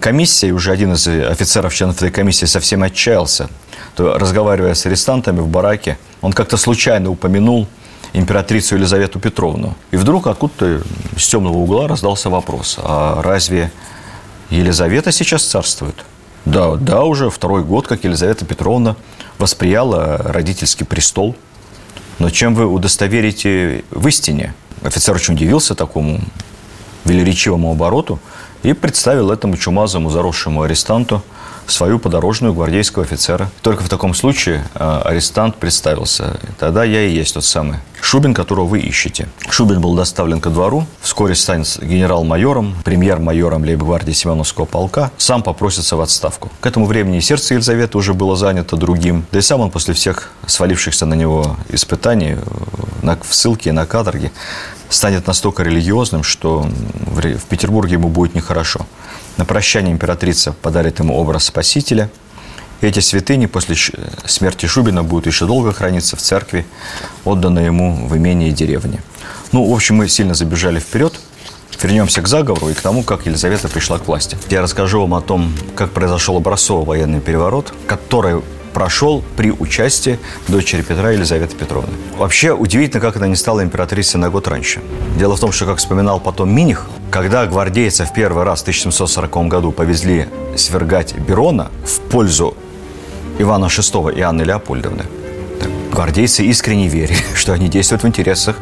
комиссия, 0.00 0.48
и 0.48 0.52
уже 0.52 0.70
один 0.70 0.92
из 0.92 1.08
офицеров, 1.08 1.74
членов 1.74 1.96
этой 1.96 2.10
комиссии, 2.10 2.44
совсем 2.44 2.82
отчаялся, 2.82 3.48
то, 3.96 4.18
разговаривая 4.18 4.74
с 4.74 4.84
арестантами 4.84 5.40
в 5.40 5.48
бараке, 5.48 5.98
он 6.20 6.32
как-то 6.32 6.58
случайно 6.58 7.10
упомянул 7.10 7.66
императрицу 8.12 8.76
Елизавету 8.76 9.18
Петровну. 9.18 9.74
И 9.92 9.96
вдруг 9.96 10.26
откуда-то 10.26 10.82
с 11.16 11.26
темного 11.28 11.56
угла 11.56 11.88
раздался 11.88 12.28
вопрос, 12.28 12.76
а 12.82 13.22
разве 13.22 13.72
Елизавета 14.50 15.10
сейчас 15.10 15.44
царствует? 15.44 16.04
Да, 16.44 16.76
да, 16.76 17.04
уже 17.04 17.30
второй 17.30 17.62
год, 17.62 17.86
как 17.86 18.04
Елизавета 18.04 18.44
Петровна 18.44 18.96
восприяла 19.38 20.18
родительский 20.18 20.84
престол– 20.84 21.34
но 22.20 22.28
чем 22.28 22.54
вы 22.54 22.66
удостоверите 22.66 23.82
в 23.90 24.06
истине? 24.06 24.54
Офицер 24.84 25.14
очень 25.16 25.34
удивился 25.34 25.74
такому 25.74 26.20
велеречивому 27.06 27.72
обороту 27.72 28.20
и 28.62 28.74
представил 28.74 29.30
этому 29.30 29.56
чумазому 29.56 30.10
заросшему 30.10 30.62
арестанту 30.62 31.22
свою 31.70 31.98
подорожную 31.98 32.54
гвардейского 32.54 33.04
офицера. 33.04 33.50
Только 33.62 33.82
в 33.82 33.88
таком 33.88 34.14
случае 34.14 34.64
э, 34.74 35.00
арестант 35.04 35.56
представился. 35.56 36.38
Тогда 36.58 36.84
я 36.84 37.02
и 37.02 37.12
есть 37.12 37.34
тот 37.34 37.44
самый 37.44 37.78
Шубин, 38.02 38.34
которого 38.34 38.66
вы 38.66 38.80
ищете. 38.80 39.28
Шубин 39.50 39.80
был 39.80 39.94
доставлен 39.94 40.40
ко 40.40 40.50
двору, 40.50 40.86
вскоре 41.00 41.34
станет 41.34 41.78
генерал-майором, 41.82 42.74
премьер-майором 42.84 43.62
лейб-гвардии 43.62 44.12
Семеновского 44.12 44.64
полка, 44.64 45.10
сам 45.18 45.42
попросится 45.42 45.96
в 45.96 46.00
отставку. 46.00 46.50
К 46.60 46.66
этому 46.66 46.86
времени 46.86 47.18
и 47.18 47.20
сердце 47.20 47.54
Елизаветы 47.54 47.98
уже 47.98 48.14
было 48.14 48.36
занято 48.36 48.76
другим, 48.76 49.26
да 49.32 49.38
и 49.38 49.42
сам 49.42 49.60
он 49.60 49.70
после 49.70 49.94
всех 49.94 50.32
свалившихся 50.46 51.06
на 51.06 51.14
него 51.14 51.56
испытаний 51.68 52.36
э, 53.02 53.16
в 53.22 53.34
ссылке 53.34 53.72
на 53.72 53.86
каторге 53.86 54.32
станет 54.88 55.26
настолько 55.26 55.62
религиозным, 55.62 56.22
что 56.22 56.66
в, 57.06 57.20
в 57.20 57.44
Петербурге 57.44 57.94
ему 57.94 58.08
будет 58.08 58.34
нехорошо. 58.34 58.86
На 59.40 59.46
прощание 59.46 59.90
императрица 59.90 60.52
подарит 60.52 60.98
ему 60.98 61.16
образ 61.16 61.44
Спасителя. 61.44 62.10
Эти 62.82 63.00
святыни 63.00 63.46
после 63.46 63.74
смерти 64.26 64.66
Шубина 64.66 65.02
будут 65.02 65.26
еще 65.26 65.46
долго 65.46 65.72
храниться 65.72 66.14
в 66.14 66.20
церкви, 66.20 66.66
отданной 67.24 67.64
ему 67.64 68.06
в 68.06 68.14
имение 68.18 68.50
деревни. 68.52 69.00
Ну, 69.52 69.64
в 69.64 69.74
общем, 69.74 69.96
мы 69.96 70.08
сильно 70.08 70.34
забежали 70.34 70.78
вперед. 70.78 71.18
Вернемся 71.82 72.20
к 72.20 72.28
заговору 72.28 72.68
и 72.68 72.74
к 72.74 72.82
тому, 72.82 73.02
как 73.02 73.24
Елизавета 73.24 73.68
пришла 73.68 73.98
к 73.98 74.08
власти. 74.08 74.36
Я 74.50 74.60
расскажу 74.60 75.00
вам 75.00 75.14
о 75.14 75.22
том, 75.22 75.54
как 75.74 75.92
произошел 75.92 76.36
образцовый 76.36 76.84
военный 76.84 77.22
переворот, 77.22 77.72
который 77.86 78.42
прошел 78.74 79.24
при 79.38 79.52
участии 79.52 80.18
дочери 80.48 80.82
Петра 80.82 81.12
Елизаветы 81.12 81.56
Петровны. 81.56 81.94
Вообще 82.18 82.52
удивительно, 82.52 83.00
как 83.00 83.16
она 83.16 83.26
не 83.26 83.36
стала 83.36 83.62
императрицей 83.62 84.20
на 84.20 84.28
год 84.28 84.48
раньше. 84.48 84.82
Дело 85.16 85.36
в 85.36 85.40
том, 85.40 85.50
что, 85.50 85.64
как 85.64 85.78
вспоминал 85.78 86.20
потом 86.20 86.54
Миних, 86.54 86.90
когда 87.10 87.44
гвардейцы 87.46 88.04
в 88.04 88.12
первый 88.12 88.44
раз 88.44 88.60
в 88.60 88.62
1740 88.62 89.48
году 89.48 89.72
повезли 89.72 90.28
свергать 90.56 91.14
Берона 91.14 91.70
в 91.84 92.00
пользу 92.08 92.56
Ивана 93.38 93.66
VI 93.66 94.14
и 94.14 94.20
Анны 94.20 94.42
Леопольдовны, 94.42 95.04
гвардейцы 95.90 96.44
искренне 96.44 96.88
верили, 96.88 97.18
что 97.34 97.52
они 97.52 97.68
действуют 97.68 98.04
в 98.04 98.06
интересах 98.06 98.56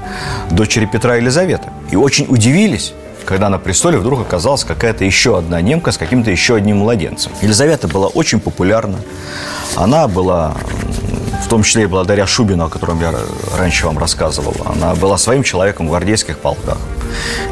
дочери 0.50 0.87
Петра 0.87 1.17
Елизаветы. 1.17 1.69
И 1.90 1.97
очень 1.97 2.26
удивились, 2.28 2.95
когда 3.26 3.50
на 3.50 3.59
престоле 3.59 3.99
вдруг 3.99 4.23
оказалась 4.23 4.64
какая-то 4.64 5.05
еще 5.05 5.37
одна 5.37 5.61
немка 5.61 5.93
с 5.93 5.99
каким-то 5.99 6.31
еще 6.31 6.55
одним 6.57 6.78
младенцем. 6.78 7.33
Елизавета 7.43 7.87
была 7.87 8.07
очень 8.07 8.40
популярна. 8.40 8.99
Она 9.76 10.09
была, 10.09 10.57
в 11.45 11.49
том 11.49 11.62
числе 11.62 11.83
и 11.83 11.87
благодаря 11.87 12.26
Шубину, 12.26 12.64
о 12.64 12.69
котором 12.71 13.00
я 13.02 13.14
раньше 13.59 13.85
вам 13.85 13.99
рассказывал, 13.99 14.57
она 14.64 14.95
была 14.95 15.19
своим 15.19 15.43
человеком 15.43 15.87
в 15.87 15.90
гвардейских 15.90 16.38
полках. 16.38 16.78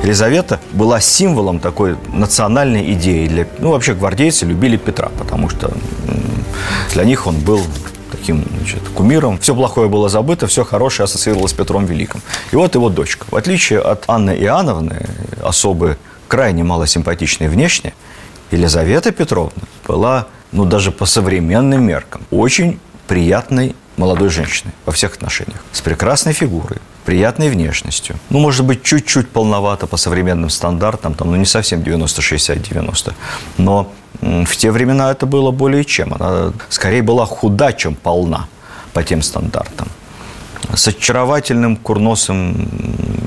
Елизавета 0.03 0.61
была 0.73 1.01
символом 1.01 1.59
такой 1.61 1.97
национальной 2.13 2.93
идеи. 2.93 3.27
Для, 3.27 3.47
ну, 3.59 3.71
вообще 3.71 3.95
гвардейцы 3.95 4.47
любили 4.47 4.77
Петра, 4.77 5.11
потому 5.19 5.49
что 5.49 5.73
для 6.93 7.05
них 7.05 7.27
он 7.27 7.37
был 7.37 7.61
таким 8.11 8.45
значит, 8.57 8.81
кумиром. 8.95 9.39
Все 9.39 9.55
плохое 9.55 9.89
было 9.89 10.09
забыто, 10.09 10.47
все 10.47 10.65
хорошее 10.65 11.05
ассоциировалось 11.05 11.53
с 11.53 11.55
Петром 11.55 11.87
Великим. 11.87 12.21
И 12.53 12.57
вот 12.57 12.75
его 12.75 12.89
дочка. 12.89 13.27
В 13.31 13.37
отличие 13.37 13.81
от 13.81 14.05
Анны 14.09 14.31
Иоанновны, 14.31 15.07
особы 15.43 15.97
крайне 16.29 16.65
малосимпатичной 16.65 17.49
внешне, 17.49 17.95
Елизавета 18.51 19.13
Петровна 19.13 19.63
была, 19.87 20.27
ну, 20.53 20.65
даже 20.65 20.93
по 20.93 21.07
современным 21.07 21.85
меркам, 21.85 22.23
очень 22.31 22.79
приятной 23.07 23.75
молодой 23.97 24.29
женщиной 24.31 24.73
во 24.85 24.93
всех 24.93 25.15
отношениях. 25.15 25.65
С 25.73 25.81
прекрасной 25.81 26.33
фигурой, 26.33 26.79
приятной 27.07 27.49
внешностью. 27.49 28.17
Ну, 28.31 28.39
может 28.41 28.67
быть, 28.67 28.83
чуть-чуть 28.83 29.29
полновато 29.29 29.87
по 29.87 29.97
современным 29.97 30.51
стандартам, 30.51 31.15
там, 31.15 31.31
ну, 31.31 31.37
не 31.37 31.47
совсем 31.47 31.81
90-60-90. 31.81 33.13
Но 33.59 33.87
в 34.21 34.57
те 34.57 34.71
времена 34.71 35.11
это 35.13 35.27
было 35.27 35.53
более 35.53 35.85
чем. 35.85 36.13
Она 36.15 36.53
скорее 36.69 37.03
была 37.03 37.27
худа, 37.27 37.73
чем 37.73 37.95
полна 37.95 38.47
по 38.93 39.03
тем 39.03 39.23
стандартам. 39.23 39.89
С 40.75 40.89
очаровательным 40.89 41.77
курносым 41.77 42.69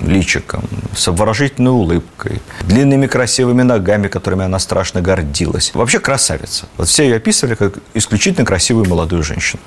личиком, 0.05 0.63
с 0.95 1.07
обворожительной 1.07 1.71
улыбкой, 1.71 2.41
длинными 2.61 3.07
красивыми 3.07 3.61
ногами, 3.61 4.07
которыми 4.07 4.45
она 4.45 4.59
страшно 4.59 5.01
гордилась. 5.01 5.71
Вообще 5.73 5.99
красавица. 5.99 6.65
Вот 6.77 6.87
все 6.87 7.03
ее 7.03 7.17
описывали 7.17 7.55
как 7.55 7.75
исключительно 7.93 8.45
красивую 8.45 8.87
молодую 8.89 9.23
женщину. 9.23 9.61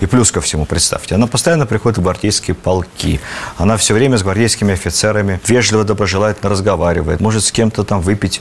И 0.00 0.06
плюс 0.06 0.30
ко 0.30 0.40
всему, 0.40 0.64
представьте, 0.64 1.14
она 1.14 1.26
постоянно 1.26 1.66
приходит 1.66 1.98
в 1.98 2.02
гвардейские 2.02 2.54
полки. 2.54 3.20
Она 3.56 3.76
все 3.76 3.94
время 3.94 4.16
с 4.18 4.22
гвардейскими 4.22 4.72
офицерами 4.72 5.40
вежливо, 5.46 5.84
доброжелательно 5.84 6.50
разговаривает. 6.50 7.20
Может 7.20 7.44
с 7.44 7.52
кем-то 7.52 7.84
там 7.84 8.00
выпить 8.00 8.40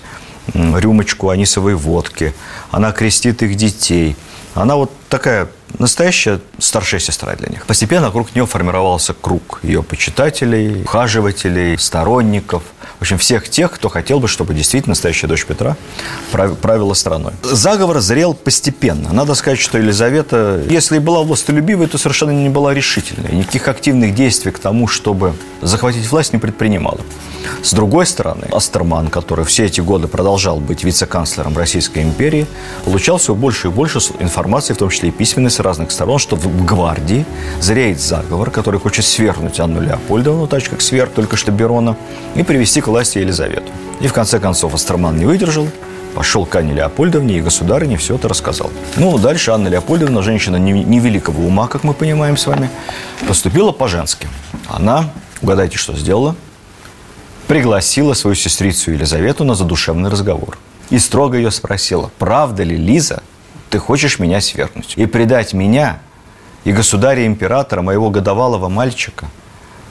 рюмочку 0.53 1.29
анисовой 1.29 1.75
водки. 1.75 2.33
Она 2.71 2.91
крестит 2.91 3.43
их 3.43 3.55
детей. 3.55 4.15
Она 4.61 4.75
вот 4.75 4.91
такая 5.09 5.47
настоящая 5.77 6.39
старшая 6.57 6.99
сестра 6.99 7.35
для 7.35 7.49
них. 7.49 7.65
Постепенно 7.67 8.07
вокруг 8.07 8.33
нее 8.33 8.45
формировался 8.45 9.13
круг 9.13 9.59
ее 9.61 9.83
почитателей, 9.83 10.81
ухаживателей, 10.83 11.77
сторонников. 11.77 12.63
В 12.97 13.01
общем, 13.01 13.19
всех 13.19 13.47
тех, 13.47 13.71
кто 13.71 13.89
хотел 13.89 14.19
бы, 14.19 14.27
чтобы 14.27 14.55
действительно 14.55 14.91
настоящая 14.91 15.27
дочь 15.27 15.45
Петра 15.45 15.75
правила 16.31 16.93
страной. 16.95 17.33
Заговор 17.43 17.99
зрел 17.99 18.33
постепенно. 18.33 19.13
Надо 19.13 19.35
сказать, 19.35 19.59
что 19.59 19.77
Елизавета, 19.77 20.63
если 20.67 20.95
и 20.95 20.99
была 20.99 21.21
властолюбивой, 21.21 21.87
то 21.87 21.99
совершенно 21.99 22.31
не 22.31 22.49
была 22.49 22.73
решительной. 22.73 23.31
Никаких 23.33 23.67
активных 23.67 24.15
действий 24.15 24.51
к 24.51 24.57
тому, 24.57 24.87
чтобы 24.87 25.33
захватить 25.61 26.09
власть, 26.09 26.33
не 26.33 26.39
предпринимала. 26.39 26.99
С 27.63 27.71
другой 27.73 28.05
стороны, 28.07 28.45
Астерман, 28.51 29.07
который 29.09 29.45
все 29.45 29.65
эти 29.65 29.79
годы 29.79 30.07
продолжал 30.07 30.59
быть 30.59 30.83
вице-канцлером 30.83 31.55
Российской 31.55 32.03
империи, 32.03 32.47
получал 32.83 33.19
все 33.19 33.35
больше 33.35 33.67
и 33.67 33.71
больше 33.71 33.99
информации, 34.19 34.73
в 34.73 34.77
том 34.77 34.89
числе 34.89 35.09
и 35.09 35.11
письменной, 35.11 35.51
с 35.51 35.59
разных 35.59 35.91
сторон, 35.91 36.17
что 36.19 36.35
в 36.35 36.65
гвардии 36.65 37.25
зреет 37.61 38.01
заговор, 38.01 38.49
который 38.51 38.79
хочет 38.79 39.05
свергнуть 39.05 39.59
Анну 39.59 39.81
Леопольдовну, 39.81 40.47
так 40.47 40.61
же, 40.61 40.69
как 40.69 40.81
сверг 40.81 41.11
только 41.13 41.37
что 41.37 41.51
Берона, 41.51 41.95
и 42.35 42.43
привести 42.43 42.81
к 42.81 42.86
власти 42.87 43.19
Елизавету. 43.19 43.71
И 44.01 44.07
в 44.07 44.13
конце 44.13 44.39
концов 44.39 44.73
Астерман 44.73 45.17
не 45.17 45.25
выдержал, 45.25 45.67
пошел 46.15 46.45
к 46.45 46.55
Анне 46.55 46.73
Леопольдовне 46.73 47.37
и 47.37 47.41
государыне 47.41 47.97
все 47.97 48.15
это 48.15 48.27
рассказал. 48.27 48.71
Ну, 48.95 49.17
дальше 49.17 49.51
Анна 49.51 49.67
Леопольдовна, 49.67 50.21
женщина 50.21 50.57
невеликого 50.57 51.41
ума, 51.41 51.67
как 51.67 51.83
мы 51.83 51.93
понимаем 51.93 52.37
с 52.37 52.47
вами, 52.47 52.69
поступила 53.27 53.71
по-женски. 53.71 54.27
Она, 54.67 55.09
угадайте, 55.41 55.77
что 55.77 55.95
сделала– 55.95 56.35
пригласила 57.47 58.13
свою 58.13 58.35
сестрицу 58.35 58.91
Елизавету 58.91 59.43
на 59.43 59.55
задушевный 59.55 60.09
разговор. 60.09 60.57
И 60.89 60.99
строго 60.99 61.37
ее 61.37 61.51
спросила, 61.51 62.11
правда 62.19 62.63
ли, 62.63 62.75
Лиза, 62.75 63.23
ты 63.69 63.79
хочешь 63.79 64.19
меня 64.19 64.39
свергнуть 64.41 64.93
и 64.95 65.05
предать 65.05 65.53
меня 65.53 65.99
и 66.63 66.71
государя-императора, 66.71 67.81
моего 67.81 68.09
годовалого 68.09 68.69
мальчика, 68.69 69.27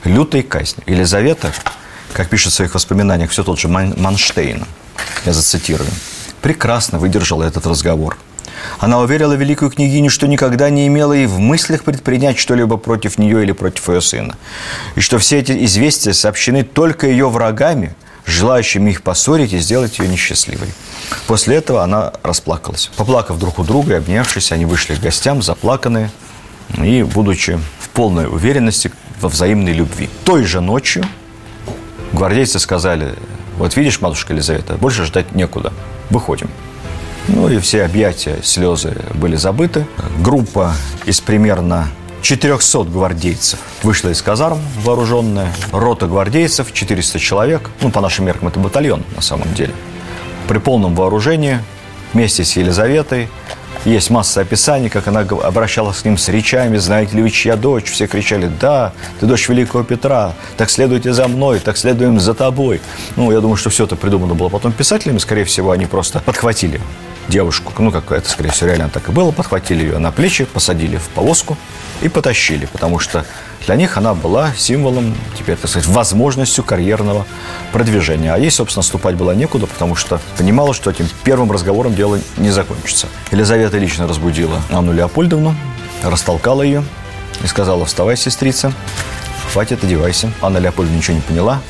лютой 0.04 0.42
казни. 0.42 0.82
Елизавета, 0.86 1.52
как 2.16 2.28
пишет 2.28 2.52
в 2.52 2.56
своих 2.56 2.74
воспоминаниях 2.74 3.30
все 3.30 3.44
тот 3.44 3.58
же 3.58 3.68
Манштейн, 3.68 4.64
я 5.24 5.32
зацитирую, 5.32 5.90
прекрасно 6.40 6.98
выдержала 6.98 7.44
этот 7.44 7.66
разговор– 7.66 8.16
она 8.78 9.00
уверила 9.00 9.32
великую 9.32 9.70
княгиню, 9.70 10.10
что 10.10 10.26
никогда 10.26 10.70
не 10.70 10.86
имела 10.86 11.12
и 11.12 11.26
в 11.26 11.38
мыслях 11.38 11.84
предпринять 11.84 12.38
что-либо 12.38 12.76
против 12.76 13.18
нее 13.18 13.42
или 13.42 13.52
против 13.52 13.88
ее 13.88 14.00
сына. 14.00 14.36
И 14.94 15.00
что 15.00 15.18
все 15.18 15.38
эти 15.38 15.64
известия 15.64 16.12
сообщены 16.12 16.62
только 16.64 17.06
ее 17.06 17.28
врагами, 17.28 17.94
желающими 18.24 18.90
их 18.90 19.02
поссорить 19.02 19.52
и 19.52 19.58
сделать 19.58 19.98
ее 19.98 20.08
несчастливой. 20.08 20.68
После 21.26 21.56
этого 21.56 21.82
она 21.82 22.12
расплакалась. 22.22 22.90
Поплакав 22.96 23.38
друг 23.38 23.58
у 23.58 23.64
друга 23.64 23.94
и 23.94 23.96
обнявшись, 23.98 24.52
они 24.52 24.64
вышли 24.64 24.94
к 24.94 25.00
гостям, 25.00 25.42
заплаканные 25.42 26.10
и 26.76 27.02
будучи 27.02 27.58
в 27.78 27.88
полной 27.90 28.26
уверенности 28.26 28.90
во 29.20 29.28
взаимной 29.28 29.72
любви. 29.72 30.10
Той 30.24 30.44
же 30.44 30.60
ночью 30.60 31.04
гвардейцы 32.12 32.58
сказали, 32.58 33.14
вот 33.56 33.76
видишь, 33.76 34.00
матушка 34.00 34.32
Елизавета, 34.32 34.74
больше 34.74 35.04
ждать 35.04 35.32
некуда, 35.32 35.72
выходим. 36.10 36.48
Ну 37.28 37.48
и 37.48 37.58
все 37.58 37.84
объятия, 37.84 38.38
слезы 38.42 38.96
были 39.14 39.36
забыты. 39.36 39.86
Группа 40.20 40.74
из 41.06 41.20
примерно 41.20 41.88
400 42.22 42.84
гвардейцев 42.84 43.58
вышла 43.82 44.10
из 44.10 44.22
казарм 44.22 44.58
вооруженная. 44.82 45.52
Рота 45.72 46.06
гвардейцев, 46.06 46.72
400 46.72 47.18
человек. 47.18 47.70
Ну, 47.80 47.90
по 47.90 48.00
нашим 48.00 48.26
меркам, 48.26 48.48
это 48.48 48.60
батальон 48.60 49.04
на 49.14 49.22
самом 49.22 49.52
деле. 49.54 49.72
При 50.48 50.58
полном 50.58 50.94
вооружении, 50.94 51.58
вместе 52.12 52.44
с 52.44 52.56
Елизаветой, 52.56 53.28
есть 53.86 54.10
масса 54.10 54.40
описаний, 54.40 54.88
как 54.88 55.08
она 55.08 55.20
обращалась 55.20 55.98
к 55.98 56.04
ним 56.04 56.18
с 56.18 56.28
речами, 56.28 56.76
знаете 56.76 57.16
ли 57.16 57.22
вы, 57.22 57.30
чья 57.30 57.56
дочь? 57.56 57.90
Все 57.90 58.06
кричали, 58.06 58.50
да, 58.60 58.92
ты 59.20 59.26
дочь 59.26 59.48
великого 59.48 59.84
Петра, 59.84 60.34
так 60.56 60.70
следуйте 60.70 61.12
за 61.12 61.28
мной, 61.28 61.60
так 61.60 61.76
следуем 61.76 62.18
за 62.20 62.34
тобой. 62.34 62.80
Ну, 63.16 63.30
я 63.32 63.40
думаю, 63.40 63.56
что 63.56 63.70
все 63.70 63.84
это 63.84 63.96
придумано 63.96 64.34
было 64.34 64.48
потом 64.48 64.72
писателями, 64.72 65.18
скорее 65.18 65.44
всего, 65.44 65.70
они 65.70 65.86
просто 65.86 66.20
подхватили 66.20 66.80
девушку, 67.28 67.72
ну, 67.78 67.90
как 67.90 68.12
это, 68.12 68.28
скорее 68.28 68.50
всего, 68.50 68.68
реально 68.68 68.88
так 68.88 69.08
и 69.08 69.12
было, 69.12 69.30
подхватили 69.30 69.84
ее 69.84 69.98
на 69.98 70.12
плечи, 70.12 70.44
посадили 70.44 70.96
в 70.96 71.08
повозку 71.08 71.56
и 72.02 72.08
потащили, 72.08 72.66
потому 72.66 72.98
что 72.98 73.24
для 73.66 73.74
них 73.74 73.96
она 73.96 74.14
была 74.14 74.52
символом, 74.54 75.14
теперь, 75.36 75.56
так 75.56 75.70
сказать, 75.70 75.88
возможностью 75.88 76.62
карьерного 76.62 77.26
продвижения. 77.72 78.32
А 78.32 78.38
ей, 78.38 78.50
собственно, 78.50 78.82
ступать 78.82 79.16
было 79.16 79.32
некуда, 79.32 79.66
потому 79.66 79.96
что 79.96 80.20
понимала, 80.38 80.72
что 80.72 80.90
этим 80.90 81.08
первым 81.24 81.50
разговором 81.50 81.94
дело 81.94 82.20
не 82.36 82.50
закончится. 82.50 83.08
Елизавета 83.32 83.78
лично 83.78 84.06
разбудила 84.06 84.62
Анну 84.70 84.92
Леопольдовну, 84.92 85.56
растолкала 86.04 86.62
ее 86.62 86.84
и 87.42 87.46
сказала, 87.46 87.84
вставай, 87.86 88.16
сестрица, 88.16 88.72
хватит, 89.52 89.82
одевайся. 89.82 90.32
Анна 90.42 90.58
Леопольдовна 90.58 90.96
ничего 90.96 91.16
не 91.16 91.22
поняла, 91.22 91.60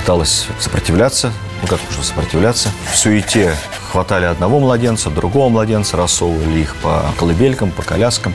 пыталась 0.00 0.46
сопротивляться, 0.58 1.32
ну 1.64 1.68
как 1.68 1.80
можно 1.86 2.02
сопротивляться, 2.02 2.68
в 2.92 2.96
суете 2.96 3.56
хватали 3.90 4.26
одного 4.26 4.60
младенца, 4.60 5.08
другого 5.08 5.48
младенца, 5.48 5.96
рассовывали 5.96 6.58
их 6.58 6.76
по 6.76 7.02
колыбелькам, 7.18 7.70
по 7.70 7.82
коляскам. 7.82 8.34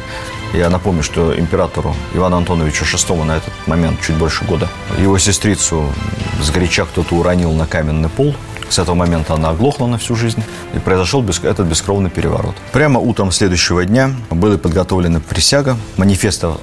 Я 0.51 0.71
напомню, 0.71 1.03
что 1.03 1.37
императору 1.37 1.95
Ивану 2.15 2.37
Антоновичу 2.37 2.85
VI 2.85 3.23
на 3.23 3.37
этот 3.37 3.53
момент 3.67 4.01
чуть 4.01 4.15
больше 4.15 4.45
года. 4.45 4.67
Его 4.97 5.19
сестрицу 5.19 5.93
сгоряча 6.41 6.85
кто-то 6.85 7.13
уронил 7.15 7.51
на 7.51 7.67
каменный 7.67 8.09
пол. 8.09 8.33
С 8.67 8.79
этого 8.79 8.95
момента 8.95 9.35
она 9.35 9.49
оглохла 9.49 9.85
на 9.85 9.99
всю 9.99 10.15
жизнь. 10.15 10.43
И 10.73 10.79
произошел 10.79 11.23
этот 11.23 11.67
бескровный 11.67 12.09
переворот. 12.09 12.55
Прямо 12.71 12.99
утром 12.99 13.31
следующего 13.31 13.85
дня 13.85 14.11
были 14.31 14.57
подготовлены 14.57 15.19
присяга, 15.19 15.77
манифест 15.97 16.43
о 16.45 16.57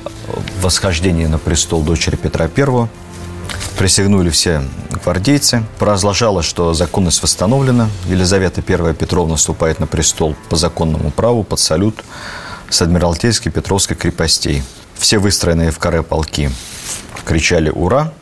восхождении 0.60 1.26
на 1.26 1.38
престол 1.38 1.82
дочери 1.82 2.16
Петра 2.16 2.46
I, 2.46 2.88
Присягнули 3.78 4.30
все 4.30 4.62
гвардейцы. 4.90 5.62
Поразложалось, 5.78 6.46
что 6.46 6.72
законность 6.72 7.22
восстановлена. 7.22 7.90
Елизавета 8.08 8.62
I 8.66 8.94
Петровна 8.94 9.36
вступает 9.36 9.80
на 9.80 9.86
престол 9.86 10.34
по 10.48 10.56
законному 10.56 11.10
праву 11.10 11.44
под 11.44 11.60
салют 11.60 12.02
с 12.70 12.80
Адмиралтейской 12.80 13.52
Петровской 13.52 13.96
крепостей. 13.96 14.62
Все 14.94 15.18
выстроенные 15.18 15.70
в 15.70 15.78
каре 15.78 16.02
полки 16.02 16.50
кричали 17.26 17.68
«Ура!». 17.68 18.12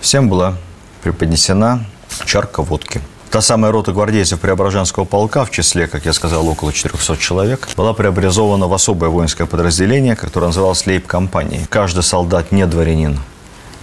Всем 0.00 0.28
была 0.28 0.56
преподнесена 1.02 1.86
чарка 2.26 2.62
водки. 2.62 3.00
Та 3.30 3.40
самая 3.40 3.72
рота 3.72 3.92
гвардейцев 3.92 4.40
Преображенского 4.40 5.06
полка, 5.06 5.46
в 5.46 5.50
числе, 5.50 5.86
как 5.86 6.04
я 6.04 6.12
сказал, 6.12 6.46
около 6.46 6.70
400 6.70 7.16
человек, 7.16 7.66
была 7.76 7.94
преобразована 7.94 8.68
в 8.68 8.74
особое 8.74 9.08
воинское 9.08 9.46
подразделение, 9.46 10.16
которое 10.16 10.48
называлось 10.48 10.86
лейб-компанией. 10.86 11.64
Каждый 11.70 12.02
солдат 12.02 12.52
не 12.52 12.66
дворянин, 12.66 13.18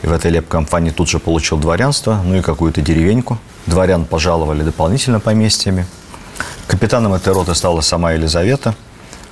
и 0.01 0.07
в 0.07 0.11
этой 0.11 0.31
леп-компании 0.31 0.91
тут 0.91 1.09
же 1.09 1.19
получил 1.19 1.57
дворянство, 1.57 2.21
ну 2.23 2.35
и 2.35 2.41
какую-то 2.41 2.81
деревеньку. 2.81 3.37
Дворян 3.65 4.05
пожаловали 4.05 4.63
дополнительно 4.63 5.19
поместьями. 5.19 5.85
Капитаном 6.67 7.13
этой 7.13 7.33
роты 7.33 7.53
стала 7.55 7.81
сама 7.81 8.13
Елизавета. 8.13 8.75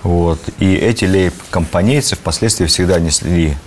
Вот. 0.04 0.40
И 0.60 0.74
эти 0.76 1.06
лейб-компанейцы 1.06 2.16
впоследствии 2.16 2.66
всегда 2.66 3.00
несли, 3.00 3.58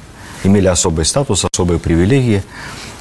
имели 0.45 0.67
особый 0.67 1.05
статус, 1.05 1.45
особые 1.45 1.81
привилегии, 1.81 2.43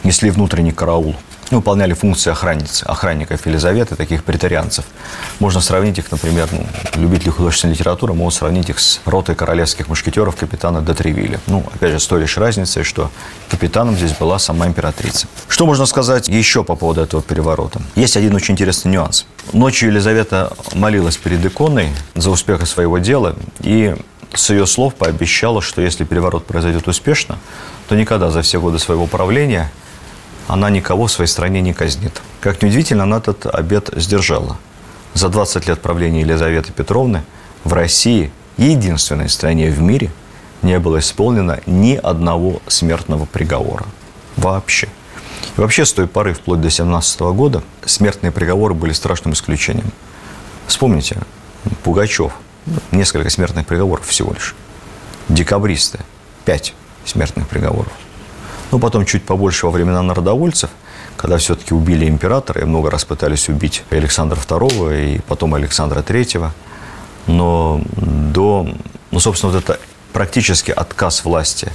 несли 0.04 0.30
внутренний 0.30 0.72
караул 0.72 1.16
выполняли 1.56 1.94
функции 1.94 2.32
охранниц, 2.32 2.84
охранников 2.86 3.46
Елизаветы, 3.46 3.96
таких 3.96 4.24
претарианцев. 4.24 4.86
Можно 5.40 5.62
сравнить 5.62 5.98
их, 5.98 6.12
например, 6.12 6.48
ну, 6.52 6.66
любители 6.96 7.30
художественной 7.30 7.74
литературы 7.74 8.14
могут 8.14 8.34
сравнить 8.34 8.70
их 8.70 8.80
с 8.80 9.02
ротой 9.06 9.36
королевских 9.36 9.88
мушкетеров 9.88 10.36
капитана 10.36 10.82
Детревиля. 10.82 11.40
Ну, 11.48 11.64
опять 11.74 11.92
же, 11.92 12.00
с 12.00 12.08
той 12.08 12.22
лишь 12.22 12.38
разницей, 12.38 12.84
что 12.84 13.12
капитаном 13.50 13.96
здесь 13.96 14.14
была 14.14 14.40
сама 14.40 14.68
императрица. 14.68 15.28
Что 15.48 15.66
можно 15.66 15.86
сказать 15.86 16.28
еще 16.28 16.64
по 16.64 16.76
поводу 16.76 17.02
этого 17.02 17.22
переворота? 17.22 17.82
Есть 17.96 18.18
один 18.18 18.36
очень 18.36 18.54
интересный 18.54 18.92
нюанс. 18.92 19.26
Ночью 19.54 19.90
Елизавета 19.90 20.54
молилась 20.74 21.18
перед 21.18 21.44
иконой 21.46 21.90
за 22.16 22.30
успех 22.30 22.66
своего 22.68 23.00
дела 23.00 23.36
и 23.62 23.96
с 24.34 24.50
ее 24.52 24.68
слов 24.68 24.96
пообещала, 24.96 25.62
что 25.62 25.82
если 25.82 26.04
переворот 26.04 26.46
произойдет 26.46 26.88
успешно, 26.88 27.40
то 27.88 27.96
никогда 27.96 28.30
за 28.30 28.42
все 28.44 28.62
годы 28.62 28.78
своего 28.78 29.08
правления 29.08 29.72
она 30.50 30.72
никого 30.72 31.06
в 31.06 31.12
своей 31.12 31.30
стране 31.30 31.62
не 31.62 31.74
казнит. 31.74 32.24
Как 32.42 32.64
неудивительно, 32.64 33.04
она 33.04 33.18
этот 33.18 33.46
обет 33.46 33.92
сдержала. 33.96 34.58
За 35.14 35.30
20 35.30 35.68
лет 35.68 35.80
правления 35.80 36.22
Елизаветы 36.22 36.74
Петровны 36.74 37.24
в 37.64 37.74
России, 37.74 38.32
единственной 38.58 39.30
стране 39.30 39.70
в 39.70 39.80
мире, 39.80 40.10
не 40.64 40.80
было 40.80 41.00
исполнено 41.00 41.60
ни 41.68 41.94
одного 41.94 42.64
смертного 42.66 43.26
приговора. 43.26 43.86
Вообще. 44.38 44.90
И 45.56 45.62
вообще 45.62 45.86
с 45.86 45.94
той 45.94 46.08
поры, 46.08 46.34
вплоть 46.34 46.62
до 46.62 46.72
17 46.72 47.20
года, 47.22 47.62
смертные 47.86 48.32
приговоры 48.32 48.74
были 48.74 48.92
страшным 48.92 49.34
исключением. 49.34 49.92
Вспомните, 50.66 51.18
Пугачев, 51.84 52.34
несколько 52.90 53.30
смертных 53.30 53.68
приговоров 53.68 54.08
всего 54.08 54.34
лишь. 54.34 54.56
Декабристы, 55.30 56.00
пять 56.44 56.74
смертных 57.06 57.48
приговоров. 57.48 57.94
Ну, 58.72 58.80
потом 58.80 59.06
чуть 59.06 59.24
побольше 59.24 59.66
во 59.66 59.72
времена 59.72 60.02
народовольцев, 60.02 60.70
когда 61.18 61.38
все-таки 61.38 61.74
убили 61.74 62.08
императора 62.08 62.62
и 62.62 62.66
много 62.66 62.92
раз 62.92 63.04
пытались 63.04 63.50
убить 63.50 63.84
Александра 63.90 64.38
II 64.38 65.16
и 65.16 65.20
потом 65.28 65.56
Александра 65.56 66.02
III. 66.02 66.50
Но 67.28 67.82
до, 67.96 68.68
ну, 69.12 69.20
собственно, 69.20 69.52
вот 69.52 69.64
это 69.64 69.80
практически 70.14 70.72
отказ 70.72 71.24
власти 71.26 71.72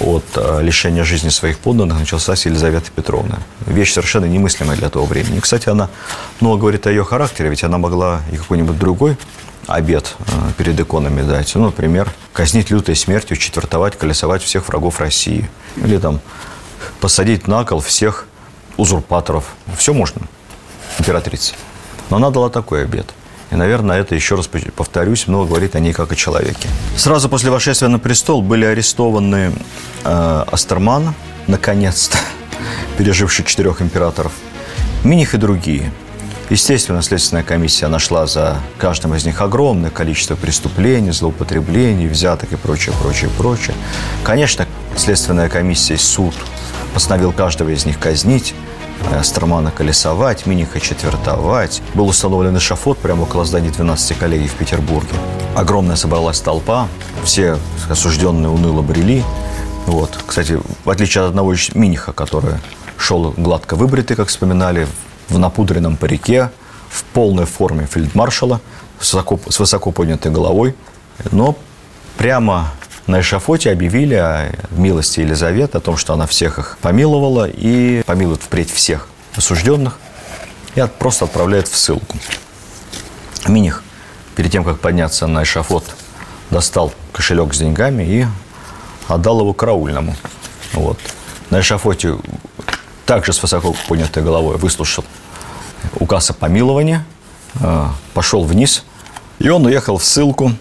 от 0.00 0.24
э, 0.36 0.62
лишения 0.62 1.04
жизни 1.04 1.28
своих 1.28 1.58
подданных 1.58 1.98
начался 1.98 2.34
с 2.34 2.46
Елизаветы 2.46 2.90
Петровны. 2.94 3.36
Вещь 3.66 3.92
совершенно 3.92 4.24
немыслимая 4.24 4.76
для 4.76 4.88
того 4.90 5.06
времени. 5.06 5.40
Кстати, 5.40 5.68
она 5.68 5.88
много 6.40 6.60
говорит 6.60 6.86
о 6.86 6.90
ее 6.90 7.04
характере, 7.04 7.50
ведь 7.50 7.64
она 7.64 7.78
могла 7.78 8.22
и 8.32 8.36
какой-нибудь 8.36 8.78
другой 8.78 9.16
обед 9.66 10.14
э, 10.18 10.32
перед 10.56 10.78
иконами 10.78 11.22
дать. 11.22 11.54
Ну, 11.54 11.66
например, 11.66 12.12
казнить 12.32 12.70
лютой 12.70 12.96
смертью, 12.96 13.36
четвертовать, 13.36 13.96
колесовать 13.96 14.42
всех 14.42 14.68
врагов 14.68 15.00
России. 15.00 15.48
Или 15.76 15.98
там 15.98 16.20
посадить 17.00 17.48
на 17.48 17.64
кол 17.64 17.80
всех 17.80 18.26
узурпаторов. 18.76 19.54
Все 19.76 19.92
можно, 19.92 20.22
императрица. 20.98 21.54
Но 22.10 22.16
она 22.16 22.30
дала 22.30 22.50
такой 22.50 22.82
обед. 22.82 23.06
И, 23.50 23.56
наверное, 23.56 24.00
это, 24.00 24.14
еще 24.14 24.34
раз 24.34 24.48
повторюсь, 24.76 25.28
много 25.28 25.48
говорит 25.48 25.76
о 25.76 25.80
ней 25.80 25.92
как 25.92 26.12
о 26.12 26.16
человеке. 26.16 26.68
Сразу 26.96 27.28
после 27.28 27.50
восшествия 27.50 27.88
на 27.88 27.98
престол 27.98 28.42
были 28.42 28.64
арестованы 28.64 29.52
э, 30.04 30.44
Астерман, 30.50 31.14
наконец-то, 31.46 32.18
переживший 32.98 33.44
четырех 33.44 33.80
императоров, 33.80 34.32
Миних 35.04 35.34
и 35.34 35.36
другие– 35.36 35.92
Естественно, 36.50 37.00
Следственная 37.00 37.42
комиссия 37.42 37.88
нашла 37.88 38.26
за 38.26 38.58
каждым 38.78 39.14
из 39.14 39.24
них 39.24 39.40
огромное 39.40 39.90
количество 39.90 40.36
преступлений, 40.36 41.10
злоупотреблений, 41.10 42.06
взяток 42.06 42.52
и 42.52 42.56
прочее, 42.56 42.94
прочее, 43.00 43.30
прочее. 43.38 43.74
Конечно, 44.22 44.66
Следственная 44.96 45.48
комиссия 45.48 45.94
и 45.94 45.96
суд 45.96 46.34
постановил 46.92 47.32
каждого 47.32 47.70
из 47.70 47.86
них 47.86 47.98
казнить, 47.98 48.54
э, 49.10 49.22
Стромана 49.22 49.70
колесовать, 49.70 50.46
Миниха 50.46 50.80
четвертовать. 50.80 51.82
Был 51.94 52.08
установлен 52.08 52.56
эшафот 52.56 52.98
прямо 52.98 53.22
около 53.22 53.44
здания 53.44 53.70
12 53.70 54.16
коллегий 54.18 54.46
в 54.46 54.54
Петербурге. 54.54 55.14
Огромная 55.56 55.96
собралась 55.96 56.40
толпа, 56.40 56.88
все 57.24 57.58
осужденные 57.88 58.50
уныло 58.50 58.82
брели. 58.82 59.24
Вот. 59.86 60.10
Кстати, 60.26 60.60
в 60.84 60.90
отличие 60.90 61.24
от 61.24 61.30
одного 61.30 61.54
Миниха, 61.74 62.12
который 62.12 62.54
шел 62.98 63.32
гладко 63.36 63.76
выбритый, 63.76 64.16
как 64.16 64.28
вспоминали, 64.28 64.86
в 65.28 65.38
напудренном 65.38 65.96
парике, 65.96 66.50
в 66.88 67.04
полной 67.04 67.46
форме 67.46 67.86
фельдмаршала, 67.86 68.60
с 69.00 69.12
высоко, 69.58 69.90
поднятой 69.90 70.30
головой. 70.30 70.74
Но 71.30 71.56
прямо 72.16 72.70
на 73.06 73.20
эшафоте 73.20 73.70
объявили 73.70 74.14
о 74.14 74.52
милости 74.70 75.20
Елизаветы, 75.20 75.78
о 75.78 75.80
том, 75.80 75.96
что 75.96 76.14
она 76.14 76.26
всех 76.26 76.58
их 76.58 76.78
помиловала 76.80 77.48
и 77.48 78.02
помилует 78.02 78.42
впредь 78.42 78.70
всех 78.70 79.08
осужденных 79.36 79.98
и 80.74 80.84
просто 80.98 81.24
отправляет 81.24 81.68
в 81.68 81.76
ссылку. 81.76 82.16
Миних 83.46 83.82
перед 84.36 84.50
тем, 84.50 84.64
как 84.64 84.80
подняться 84.80 85.26
на 85.26 85.42
эшафот, 85.42 85.84
достал 86.50 86.92
кошелек 87.12 87.54
с 87.54 87.58
деньгами 87.58 88.02
и 88.02 88.26
отдал 89.08 89.40
его 89.40 89.52
караульному. 89.52 90.14
Вот. 90.72 90.98
На 91.50 91.60
эшафоте 91.60 92.16
также 93.06 93.32
с 93.32 93.42
высоко 93.42 93.74
поднятой 93.88 94.22
головой 94.22 94.56
выслушал 94.56 95.04
указ 95.94 96.30
о 96.30 96.34
помиловании, 96.34 97.00
э, 97.60 97.86
пошел 98.14 98.44
вниз, 98.44 98.84
и 99.38 99.48
он 99.48 99.66
уехал 99.66 99.98
в 99.98 100.04
ссылку, 100.04 100.52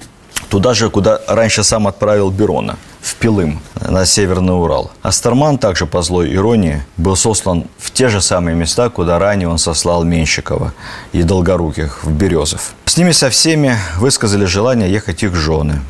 туда 0.50 0.74
же, 0.74 0.90
куда 0.90 1.20
раньше 1.28 1.64
сам 1.64 1.88
отправил 1.88 2.30
Берона, 2.30 2.78
в 3.02 3.16
Пилым, 3.16 3.62
на 3.76 4.06
Северный 4.06 4.54
Урал. 4.54 4.92
Астерман 5.02 5.58
также, 5.58 5.86
по 5.86 6.02
злой 6.02 6.34
иронии, 6.34 6.84
был 6.98 7.16
сослан 7.16 7.66
в 7.78 7.92
те 7.92 8.10
же 8.10 8.22
самые 8.22 8.56
места, 8.56 8.90
куда 8.90 9.20
ранее 9.20 9.48
он 9.48 9.58
сослал 9.58 10.04
Менщикова 10.04 10.74
и 11.12 11.24
Долгоруких, 11.24 12.04
в 12.04 12.12
Березов. 12.12 12.74
С 12.86 12.98
ними 12.98 13.12
со 13.12 13.30
всеми 13.30 13.78
высказали 13.98 14.46
желание 14.46 14.92
ехать 14.92 15.24
их 15.24 15.36
жены. 15.36 15.82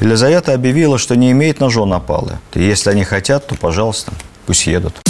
Елизавета 0.00 0.54
объявила, 0.54 0.96
что 0.96 1.16
не 1.16 1.32
имеет 1.32 1.58
на 1.58 1.70
жен 1.70 1.92
опалы. 1.92 2.38
Если 2.54 2.90
они 2.90 3.02
хотят, 3.02 3.48
то, 3.48 3.56
пожалуйста, 3.56 4.12
пусть 4.46 4.66
едут. 4.68 5.00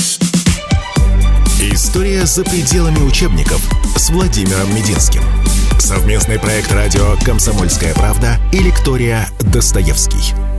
История 1.60 2.24
за 2.24 2.44
пределами 2.44 3.00
учебников 3.00 3.60
с 3.96 4.10
Владимиром 4.10 4.72
Мединским. 4.72 5.22
Совместный 5.80 6.38
проект 6.38 6.70
радио 6.70 7.16
«Комсомольская 7.24 7.94
правда» 7.94 8.38
и 8.52 8.58
лектория 8.58 9.28
«Достоевский». 9.40 10.57